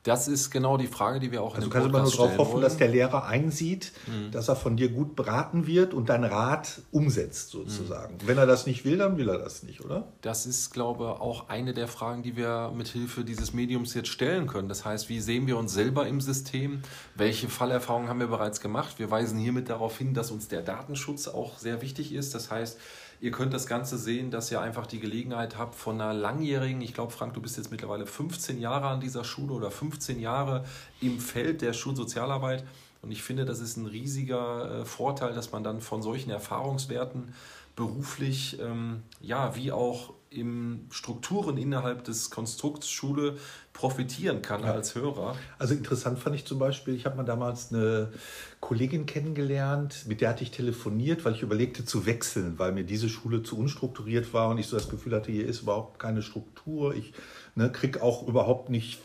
Das 0.06 0.28
ist 0.28 0.50
genau 0.52 0.76
die 0.76 0.86
Frage, 0.86 1.18
die 1.18 1.32
wir 1.32 1.42
auch 1.42 1.56
also 1.56 1.56
in 1.56 1.62
Also 1.64 1.70
kannst 1.70 1.84
du 1.86 1.88
immer 1.88 2.02
nur 2.02 2.12
darauf 2.12 2.38
hoffen, 2.38 2.60
dass 2.60 2.76
der 2.76 2.86
Lehrer 2.86 3.26
einsieht, 3.26 3.90
mhm. 4.06 4.30
dass 4.30 4.48
er 4.48 4.54
von 4.54 4.76
dir 4.76 4.88
gut 4.88 5.16
beraten 5.16 5.66
wird 5.66 5.94
und 5.94 6.08
deinen 6.08 6.22
Rat 6.22 6.80
umsetzt 6.92 7.50
sozusagen. 7.50 8.14
Mhm. 8.14 8.28
Wenn 8.28 8.38
er 8.38 8.46
das 8.46 8.66
nicht 8.66 8.84
will, 8.84 8.98
dann 8.98 9.16
will 9.16 9.28
er 9.28 9.38
das 9.38 9.64
nicht, 9.64 9.84
oder? 9.84 10.06
Das 10.20 10.46
ist, 10.46 10.72
glaube 10.72 11.04
ich, 11.04 11.20
auch 11.20 11.48
eine 11.48 11.74
der 11.74 11.88
Fragen, 11.88 12.22
die 12.22 12.36
wir 12.36 12.72
mit 12.72 12.86
Hilfe 12.86 13.24
dieses 13.24 13.52
Mediums 13.52 13.94
jetzt 13.94 14.08
stellen 14.08 14.46
können. 14.46 14.68
Das 14.68 14.84
heißt, 14.84 15.08
wie 15.08 15.18
sehen 15.18 15.48
wir 15.48 15.58
uns 15.58 15.72
selber 15.72 16.06
im 16.06 16.20
System? 16.20 16.82
Welche 17.16 17.48
Fallerfahrungen 17.48 18.08
haben 18.08 18.20
wir 18.20 18.28
bereits 18.28 18.60
gemacht? 18.60 19.00
Wir 19.00 19.10
weisen 19.10 19.38
hiermit 19.38 19.68
darauf 19.68 19.98
hin, 19.98 20.14
dass 20.14 20.30
uns 20.30 20.46
der 20.46 20.62
Datenschutz 20.62 21.26
auch 21.26 21.58
sehr 21.58 21.82
wichtig 21.82 22.14
ist. 22.14 22.32
Das 22.32 22.52
heißt, 22.52 22.78
Ihr 23.20 23.30
könnt 23.30 23.54
das 23.54 23.66
Ganze 23.66 23.96
sehen, 23.96 24.30
dass 24.30 24.50
ihr 24.50 24.60
einfach 24.60 24.86
die 24.86 25.00
Gelegenheit 25.00 25.56
habt 25.56 25.74
von 25.74 26.00
einer 26.00 26.12
langjährigen, 26.12 26.80
ich 26.82 26.92
glaube, 26.92 27.12
Frank, 27.12 27.34
du 27.34 27.40
bist 27.40 27.56
jetzt 27.56 27.70
mittlerweile 27.70 28.06
15 28.06 28.60
Jahre 28.60 28.88
an 28.88 29.00
dieser 29.00 29.24
Schule 29.24 29.54
oder 29.54 29.70
15 29.70 30.20
Jahre 30.20 30.64
im 31.00 31.18
Feld 31.18 31.62
der 31.62 31.72
Schulsozialarbeit. 31.72 32.64
Und 33.02 33.12
ich 33.12 33.22
finde, 33.22 33.44
das 33.44 33.60
ist 33.60 33.76
ein 33.76 33.86
riesiger 33.86 34.80
äh, 34.80 34.84
Vorteil, 34.84 35.32
dass 35.32 35.52
man 35.52 35.64
dann 35.64 35.80
von 35.80 36.02
solchen 36.02 36.30
Erfahrungswerten 36.30 37.34
beruflich, 37.74 38.58
ähm, 38.60 39.02
ja, 39.20 39.54
wie 39.54 39.70
auch 39.70 40.12
im 40.36 40.86
Strukturen 40.90 41.56
innerhalb 41.56 42.04
des 42.04 42.30
Konstrukts 42.30 42.90
Schule 42.90 43.36
profitieren 43.72 44.42
kann 44.42 44.62
ja. 44.62 44.72
als 44.72 44.94
Hörer. 44.94 45.36
Also 45.58 45.74
interessant 45.74 46.18
fand 46.18 46.36
ich 46.36 46.44
zum 46.44 46.58
Beispiel, 46.58 46.94
ich 46.94 47.04
habe 47.06 47.16
mal 47.16 47.24
damals 47.24 47.72
eine 47.72 48.12
Kollegin 48.60 49.06
kennengelernt, 49.06 50.04
mit 50.06 50.20
der 50.20 50.30
hatte 50.30 50.42
ich 50.42 50.50
telefoniert, 50.50 51.24
weil 51.24 51.34
ich 51.34 51.42
überlegte 51.42 51.84
zu 51.84 52.06
wechseln, 52.06 52.58
weil 52.58 52.72
mir 52.72 52.84
diese 52.84 53.08
Schule 53.08 53.42
zu 53.42 53.58
unstrukturiert 53.58 54.32
war 54.32 54.48
und 54.50 54.58
ich 54.58 54.66
so 54.66 54.76
das 54.76 54.88
Gefühl 54.88 55.14
hatte, 55.14 55.32
hier 55.32 55.46
ist 55.46 55.62
überhaupt 55.62 55.98
keine 55.98 56.22
Struktur. 56.22 56.94
Ich 56.94 57.12
ne, 57.54 57.70
kriege 57.70 58.02
auch 58.02 58.26
überhaupt 58.26 58.70
nicht 58.70 59.00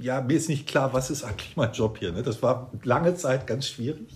ja, 0.00 0.20
mir 0.20 0.36
ist 0.36 0.48
nicht 0.48 0.66
klar, 0.66 0.92
was 0.92 1.10
ist 1.10 1.24
eigentlich 1.24 1.56
mein 1.56 1.72
Job 1.72 1.98
hier. 1.98 2.12
Ne? 2.12 2.22
Das 2.22 2.42
war 2.42 2.70
lange 2.84 3.16
Zeit 3.16 3.46
ganz 3.46 3.66
schwierig. 3.66 4.08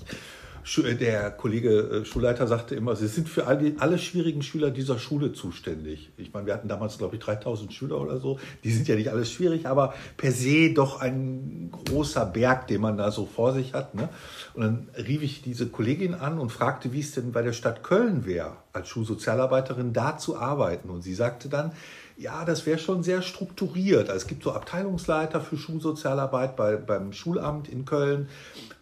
Äh, 0.76 0.94
der 0.96 1.30
Kollege 1.30 1.70
äh, 1.70 2.04
Schulleiter 2.04 2.46
sagte 2.46 2.74
immer, 2.74 2.94
Sie 2.96 3.08
sind 3.08 3.28
für 3.28 3.46
alle, 3.46 3.74
alle 3.78 3.98
schwierigen 3.98 4.42
Schüler 4.42 4.70
dieser 4.70 4.98
Schule 4.98 5.32
zuständig. 5.32 6.10
Ich 6.16 6.32
meine, 6.32 6.46
wir 6.46 6.54
hatten 6.54 6.68
damals, 6.68 6.98
glaube 6.98 7.16
ich, 7.16 7.22
3000 7.22 7.72
Schüler 7.72 8.00
oder 8.00 8.18
so. 8.18 8.38
Die 8.64 8.70
sind 8.70 8.86
ja 8.88 8.96
nicht 8.96 9.10
alles 9.10 9.32
schwierig, 9.32 9.66
aber 9.66 9.94
per 10.16 10.32
se 10.32 10.72
doch 10.74 11.00
ein 11.00 11.70
großer 11.72 12.26
Berg, 12.26 12.66
den 12.66 12.80
man 12.80 12.96
da 12.96 13.10
so 13.10 13.26
vor 13.26 13.52
sich 13.52 13.72
hat. 13.72 13.94
Ne? 13.94 14.08
Und 14.54 14.62
dann 14.62 14.88
rief 14.96 15.22
ich 15.22 15.42
diese 15.42 15.68
Kollegin 15.68 16.14
an 16.14 16.38
und 16.38 16.50
fragte, 16.50 16.92
wie 16.92 17.00
es 17.00 17.12
denn 17.12 17.32
bei 17.32 17.42
der 17.42 17.52
Stadt 17.52 17.82
Köln 17.82 18.26
wäre, 18.26 18.56
als 18.72 18.88
Schulsozialarbeiterin 18.88 19.92
da 19.92 20.18
zu 20.18 20.36
arbeiten. 20.36 20.90
Und 20.90 21.02
sie 21.02 21.14
sagte 21.14 21.48
dann, 21.48 21.72
ja, 22.18 22.44
das 22.44 22.66
wäre 22.66 22.78
schon 22.78 23.04
sehr 23.04 23.22
strukturiert. 23.22 24.10
Also 24.10 24.22
es 24.22 24.26
gibt 24.26 24.42
so 24.42 24.52
Abteilungsleiter 24.52 25.40
für 25.40 25.56
Schulsozialarbeit 25.56 26.56
bei, 26.56 26.76
beim 26.76 27.12
Schulamt 27.12 27.68
in 27.68 27.84
Köln. 27.84 28.28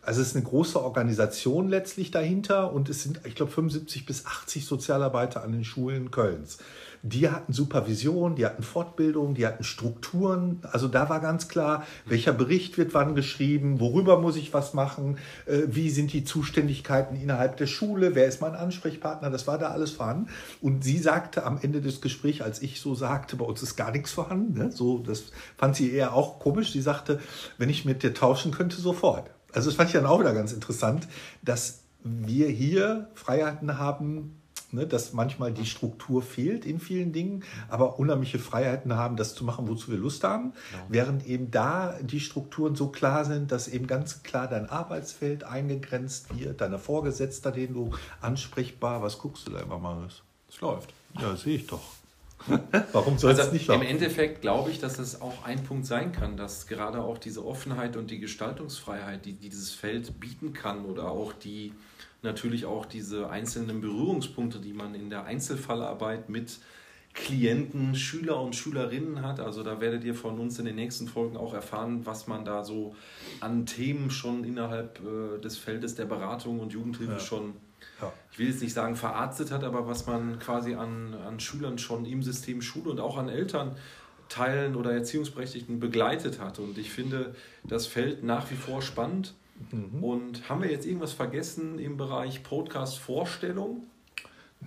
Also 0.07 0.23
es 0.23 0.29
ist 0.29 0.37
eine 0.37 0.45
große 0.45 0.81
Organisation 0.81 1.69
letztlich 1.69 2.13
dahinter 2.13 2.73
und 2.73 2.89
es 2.89 3.03
sind, 3.03 3.23
ich 3.25 3.35
glaube, 3.35 3.51
75 3.51 4.07
bis 4.07 4.25
80 4.25 4.65
Sozialarbeiter 4.65 5.43
an 5.43 5.51
den 5.51 5.65
Schulen 5.65 6.13
Kölns. 6.13 6.59
Die 7.03 7.29
hatten 7.29 7.53
Supervision, 7.53 8.37
die 8.37 8.47
hatten 8.47 8.63
Fortbildung, 8.63 9.35
die 9.35 9.47
hatten 9.47 9.65
Strukturen. 9.65 10.61
Also 10.63 10.87
da 10.87 11.09
war 11.09 11.19
ganz 11.19 11.49
klar, 11.49 11.85
welcher 12.05 12.33
Bericht 12.33 12.79
wird 12.79 12.95
wann 12.95 13.17
geschrieben, 13.17 13.81
worüber 13.81 14.21
muss 14.21 14.37
ich 14.37 14.55
was 14.55 14.75
machen, 14.75 15.19
äh, 15.47 15.63
wie 15.67 15.91
sind 15.91 16.13
die 16.13 16.23
Zuständigkeiten 16.23 17.21
innerhalb 17.21 17.57
der 17.57 17.67
Schule, 17.67 18.15
wer 18.15 18.27
ist 18.27 18.41
mein 18.41 18.55
Ansprechpartner, 18.55 19.31
das 19.31 19.49
war 19.49 19.59
da 19.59 19.71
alles 19.71 19.91
vorhanden. 19.91 20.29
Und 20.61 20.85
sie 20.85 20.99
sagte 20.99 21.45
am 21.45 21.59
Ende 21.61 21.81
des 21.81 22.01
Gesprächs, 22.01 22.43
als 22.43 22.63
ich 22.63 22.81
so 22.81 22.95
sagte, 22.95 23.35
bei 23.35 23.45
uns 23.45 23.61
ist 23.61 23.75
gar 23.75 23.91
nichts 23.91 24.13
vorhanden, 24.13 24.57
ne? 24.57 24.71
so, 24.71 24.99
das 24.99 25.33
fand 25.57 25.75
sie 25.75 25.93
eher 25.93 26.15
auch 26.15 26.39
komisch. 26.39 26.73
Sie 26.73 26.81
sagte, 26.83 27.19
wenn 27.59 27.71
ich 27.71 27.85
mit 27.85 28.05
dir 28.05 28.15
tauschen 28.15 28.53
könnte, 28.53 28.77
sofort. 28.77 29.31
Also 29.57 29.71
das 29.71 29.77
fand 29.77 29.89
ich 29.89 29.95
dann 29.95 30.05
auch 30.05 30.21
wieder 30.21 30.35
ganz 30.35 30.53
interessant, 30.53 31.09
dass 31.43 31.81
wir 32.05 32.49
hier 32.49 33.09
Freiheiten 33.15 33.79
haben, 33.79 34.37
ne, 34.71 34.87
dass 34.87 35.15
manchmal 35.15 35.51
die 35.51 35.65
Struktur 35.65 36.21
fehlt 36.23 36.67
in 36.67 36.79
vielen 36.79 37.13
Dingen, 37.15 37.43
aber 37.71 37.99
unheimliche 37.99 38.39
Freiheiten 38.39 38.95
haben, 38.97 39.17
das 39.17 39.35
zu 39.35 39.45
machen, 39.45 39.67
wozu 39.67 39.91
wir 39.91 39.97
Lust 39.97 40.25
haben, 40.25 40.53
ja. 40.73 40.79
während 40.91 41.27
eben 41.27 41.51
da 41.51 41.97
die 42.03 42.21
Strukturen 42.21 42.77
so 42.77 42.89
klar 42.89 43.25
sind, 43.25 43.51
dass 43.51 43.67
eben 43.67 43.87
ganz 43.87 44.23
klar 44.23 44.47
dein 44.47 44.69
Arbeitsfeld 44.69 45.45
eingegrenzt 45.45 46.39
wird, 46.39 46.61
deine 46.61 46.79
Vorgesetzter, 46.79 47.51
den 47.51 47.73
du 47.73 47.91
ansprechbar, 48.21 49.01
was 49.01 49.19
guckst 49.19 49.49
du 49.49 49.53
da 49.53 49.61
immer, 49.61 49.79
Marius? 49.79 50.23
Es 50.51 50.61
läuft. 50.61 50.93
Ja, 51.19 51.35
sehe 51.35 51.57
ich 51.57 51.67
doch. 51.67 51.96
Warum 52.93 53.19
soll 53.19 53.31
also 53.31 53.43
es 53.43 53.53
nicht 53.53 53.67
laufen? 53.67 53.83
Im 53.83 53.89
Endeffekt 53.89 54.41
glaube 54.41 54.71
ich, 54.71 54.79
dass 54.79 54.99
es 54.99 55.21
auch 55.21 55.45
ein 55.45 55.65
Punkt 55.65 55.87
sein 55.87 56.13
kann, 56.13 56.37
dass 56.37 56.67
gerade 56.67 57.03
auch 57.03 57.19
diese 57.19 57.45
Offenheit 57.45 57.97
und 57.97 58.11
die 58.11 58.21
Gestaltungsfreiheit, 58.21 59.25
die, 59.25 59.33
die 59.33 59.49
dieses 59.49 59.73
Feld 59.73 60.21
bieten 60.21 60.53
kann 60.53 60.85
oder 60.85 61.11
auch 61.11 61.33
die 61.33 61.73
natürlich 62.23 62.65
auch 62.67 62.87
diese 62.87 63.31
einzelnen 63.31 63.81
Berührungspunkte, 63.81 64.59
die 64.59 64.73
man 64.73 64.95
in 64.95 65.11
der 65.11 65.25
Einzelfallarbeit 65.25 66.29
mit 66.29 66.59
Klienten, 67.15 67.95
Schüler 67.95 68.41
und 68.41 68.55
Schülerinnen 68.55 69.23
hat. 69.23 69.41
Also 69.41 69.63
da 69.63 69.81
werdet 69.81 70.05
ihr 70.05 70.15
von 70.15 70.39
uns 70.39 70.59
in 70.59 70.67
den 70.67 70.77
nächsten 70.77 71.09
Folgen 71.09 71.37
auch 71.37 71.55
erfahren, 71.55 72.05
was 72.05 72.27
man 72.27 72.45
da 72.45 72.63
so 72.63 72.95
an 73.41 73.65
Themen 73.65 74.11
schon 74.11 74.45
innerhalb 74.45 75.01
äh, 75.01 75.41
des 75.41 75.57
Feldes 75.57 75.95
der 75.95 76.05
Beratung 76.05 76.61
und 76.61 76.75
Jugendhilfe 76.75 77.15
ja. 77.15 77.19
schon 77.19 77.55
ja. 78.01 78.13
ich 78.33 78.39
will 78.39 78.49
jetzt 78.49 78.63
nicht 78.63 78.75
sagen 78.75 78.97
verarztet 78.97 79.51
hat, 79.51 79.65
aber 79.65 79.87
was 79.87 80.07
man 80.07 80.39
quasi 80.39 80.75
an, 80.75 81.15
an 81.15 81.41
Schülern 81.41 81.79
schon 81.79 82.05
im 82.05 82.23
System 82.23 82.63
Schule 82.63 82.91
und 82.91 83.01
auch 83.01 83.17
an 83.17 83.29
Eltern 83.29 83.77
Teilen 84.29 84.75
oder 84.75 84.93
Erziehungsberechtigten 84.93 85.79
begleitet 85.79 86.41
hat. 86.41 86.59
Und 86.59 86.79
ich 86.79 86.91
finde 86.91 87.35
das 87.65 87.87
Feld 87.87 88.25
nach 88.25 88.51
wie 88.51 88.57
vor 88.57 88.83
spannend. 88.83 89.35
Mhm. 89.71 90.03
Und 90.03 90.49
haben 90.49 90.63
wir 90.63 90.71
jetzt 90.71 90.87
irgendwas 90.87 91.13
vergessen 91.13 91.79
im 91.79 91.97
Bereich 91.97 92.43
Podcast-Vorstellung? 92.43 93.85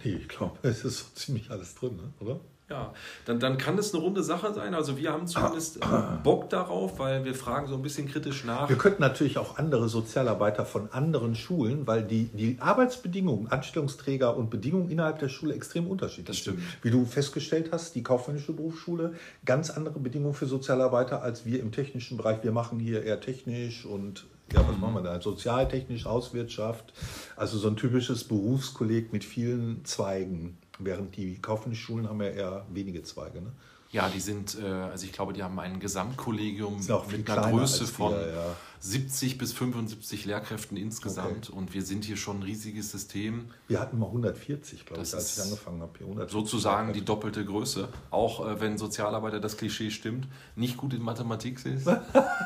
Nee, 0.04 0.18
ich 0.22 0.28
glaube, 0.28 0.58
es 0.64 0.84
ist 0.84 1.00
so 1.00 1.06
ziemlich 1.14 1.52
alles 1.52 1.76
drin, 1.76 1.98
ne? 1.98 2.14
oder? 2.20 2.40
Ja, 2.70 2.94
dann, 3.26 3.40
dann 3.40 3.58
kann 3.58 3.80
es 3.80 3.94
eine 3.94 4.04
runde 4.04 4.22
Sache 4.22 4.54
sein. 4.54 4.76
Also 4.76 4.98
wir 4.98 5.12
haben 5.12 5.26
zumindest 5.26 5.78
äh, 5.78 5.88
Bock 6.24 6.50
darauf, 6.52 7.00
weil 7.00 7.26
wir 7.26 7.34
fragen 7.34 7.68
so 7.68 7.74
ein 7.74 7.82
bisschen 7.82 8.08
kritisch 8.08 8.44
nach. 8.46 8.70
Wir 8.70 8.78
könnten 8.78 9.02
natürlich 9.02 9.40
auch 9.40 9.58
andere 9.58 9.90
Sozialarbeiter 9.90 10.66
von 10.66 10.92
anderen 10.92 11.34
Schulen, 11.34 11.88
weil 11.88 12.04
die, 12.04 12.26
die 12.26 12.58
Arbeitsbedingungen, 12.60 13.48
Anstellungsträger 13.48 14.38
und 14.38 14.52
Bedingungen 14.52 14.90
innerhalb 14.90 15.18
der 15.18 15.30
Schule 15.30 15.56
extrem 15.56 15.88
unterschiedlich 15.88 16.28
Das 16.28 16.38
stimmt. 16.38 16.60
sind. 16.60 16.84
Wie 16.84 16.92
du 16.92 17.06
festgestellt 17.06 17.70
hast, 17.72 17.96
die 17.96 18.04
kaufmännische 18.04 18.54
Berufsschule, 18.54 19.14
ganz 19.46 19.72
andere 19.72 20.00
Bedingungen 20.00 20.36
für 20.36 20.46
Sozialarbeiter 20.46 21.24
als 21.24 21.46
wir 21.46 21.60
im 21.60 21.72
technischen 21.72 22.18
Bereich. 22.18 22.44
Wir 22.44 22.52
machen 22.52 22.80
hier 22.80 23.04
eher 23.04 23.20
technisch 23.20 23.86
und 23.86 24.28
ja, 24.54 24.68
was 24.68 24.78
machen 24.78 24.96
wir 24.96 25.02
da? 25.02 25.20
Sozialtechnisch, 25.22 26.06
Hauswirtschaft. 26.06 26.94
Also 27.36 27.58
so 27.58 27.68
ein 27.68 27.78
typisches 27.78 28.24
Berufskolleg 28.24 29.12
mit 29.14 29.24
vielen 29.24 29.86
Zweigen. 29.86 30.58
Während 30.80 31.16
die 31.18 31.40
kaufmännischen 31.42 31.84
Schulen 31.86 32.10
haben 32.10 32.22
ja 32.22 32.30
eher 32.30 32.66
wenige 32.72 33.04
Zweige. 33.04 33.42
Ne? 33.42 33.52
Ja, 33.92 34.08
die 34.10 34.20
sind, 34.20 34.58
äh, 34.62 34.66
also 34.66 35.06
ich 35.06 35.12
glaube, 35.12 35.34
die 35.34 35.44
haben 35.44 35.60
ein 35.60 35.80
Gesamtkollegium 35.80 36.78
mit 37.12 37.30
einer 37.30 37.52
Größe 37.52 37.88
von 37.88 38.12
wir, 38.12 38.28
ja. 38.28 38.56
70 38.82 39.38
bis 39.38 39.52
75 39.54 40.26
Lehrkräften 40.26 40.78
insgesamt. 40.78 41.50
Und 41.50 41.74
wir 41.74 41.82
sind 41.82 42.06
hier 42.06 42.16
schon 42.16 42.40
ein 42.40 42.44
riesiges 42.44 42.92
System. 42.92 43.50
Wir 43.68 43.80
hatten 43.80 44.00
mal 44.00 44.06
140, 44.06 44.86
glaube 44.86 45.02
Das 45.02 45.10
ich, 45.10 45.16
als 45.16 45.38
ich 45.38 45.44
angefangen 45.44 45.82
habe. 45.82 45.92
Hier 45.98 46.08
140 46.08 46.32
Sozusagen 46.32 46.94
die 46.94 47.04
doppelte 47.04 47.44
Größe. 47.44 47.90
Auch 48.10 48.48
äh, 48.48 48.62
wenn 48.62 48.78
Sozialarbeiter 48.78 49.40
das 49.40 49.58
Klischee 49.58 49.92
stimmt, 49.92 50.28
nicht 50.56 50.78
gut 50.78 50.94
in 50.94 51.02
Mathematik 51.02 51.66
ist. 51.66 51.88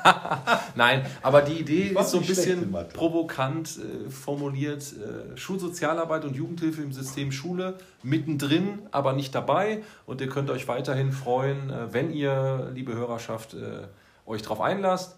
Nein, 0.75 1.05
aber 1.21 1.41
die 1.41 1.59
Idee 1.59 1.95
ist 1.97 2.09
so 2.09 2.19
ein 2.19 2.25
bisschen 2.25 2.75
provokant 2.93 3.77
äh, 3.77 4.09
formuliert. 4.09 4.93
Äh, 4.93 5.37
Schulsozialarbeit 5.37 6.25
und 6.25 6.35
Jugendhilfe 6.35 6.81
im 6.81 6.93
System 6.93 7.31
Schule 7.31 7.77
mittendrin, 8.01 8.79
aber 8.91 9.13
nicht 9.13 9.35
dabei. 9.35 9.83
Und 10.07 10.19
ihr 10.21 10.29
könnt 10.29 10.49
euch 10.49 10.67
weiterhin 10.67 11.11
freuen, 11.11 11.69
äh, 11.69 11.93
wenn 11.93 12.11
ihr, 12.11 12.71
liebe 12.73 12.93
Hörerschaft, 12.93 13.53
äh, 13.53 13.87
euch 14.25 14.41
darauf 14.41 14.61
einlasst. 14.61 15.15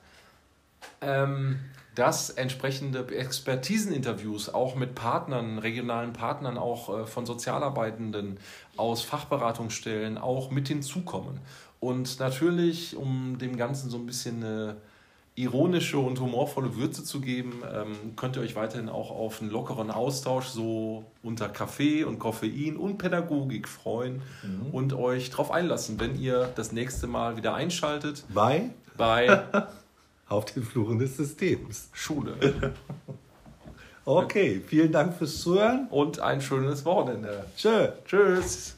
Ähm, 1.01 1.59
dass 1.95 2.29
entsprechende 2.29 3.07
Expertiseninterviews 3.07 4.53
auch 4.53 4.75
mit 4.75 4.95
Partnern, 4.95 5.57
regionalen 5.57 6.13
Partnern, 6.13 6.57
auch 6.57 6.89
äh, 6.89 7.05
von 7.05 7.25
Sozialarbeitenden 7.25 8.37
aus 8.77 9.01
Fachberatungsstellen 9.01 10.17
auch 10.17 10.51
mit 10.51 10.67
hinzukommen. 10.67 11.39
Und 11.79 12.19
natürlich, 12.19 12.95
um 12.95 13.37
dem 13.37 13.55
Ganzen 13.55 13.89
so 13.89 13.97
ein 13.97 14.05
bisschen 14.05 14.43
eine 14.43 14.75
ironische 15.35 15.99
und 15.99 16.19
humorvolle 16.19 16.75
Würze 16.77 17.03
zu 17.03 17.19
geben, 17.19 17.61
ähm, 17.73 18.15
könnt 18.15 18.37
ihr 18.37 18.41
euch 18.41 18.55
weiterhin 18.55 18.87
auch 18.87 19.11
auf 19.11 19.41
einen 19.41 19.51
lockeren 19.51 19.91
Austausch 19.91 20.47
so 20.47 21.03
unter 21.23 21.49
Kaffee 21.49 22.05
und 22.05 22.19
Koffein 22.19 22.77
und 22.77 22.97
Pädagogik 22.97 23.67
freuen 23.67 24.21
und 24.71 24.93
euch 24.93 25.29
darauf 25.31 25.51
einlassen, 25.51 25.99
wenn 25.99 26.17
ihr 26.17 26.49
das 26.55 26.71
nächste 26.71 27.07
Mal 27.07 27.35
wieder 27.35 27.53
einschaltet. 27.53 28.23
Bei? 28.33 28.69
Bei 28.95 29.43
auf 30.27 30.45
den 30.45 30.63
Fluren 30.63 30.99
des 30.99 31.17
Systems. 31.17 31.89
Schule. 31.93 32.73
Okay, 34.07 34.61
vielen 34.67 34.91
Dank 34.91 35.15
fürs 35.15 35.41
Zuhören. 35.41 35.88
Und 35.89 36.19
ein 36.19 36.39
schönes 36.39 36.85
Wochenende. 36.85 37.43
Tschö. 37.57 37.88
Tschüss. 38.05 38.75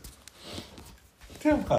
Tja. 1.42 1.60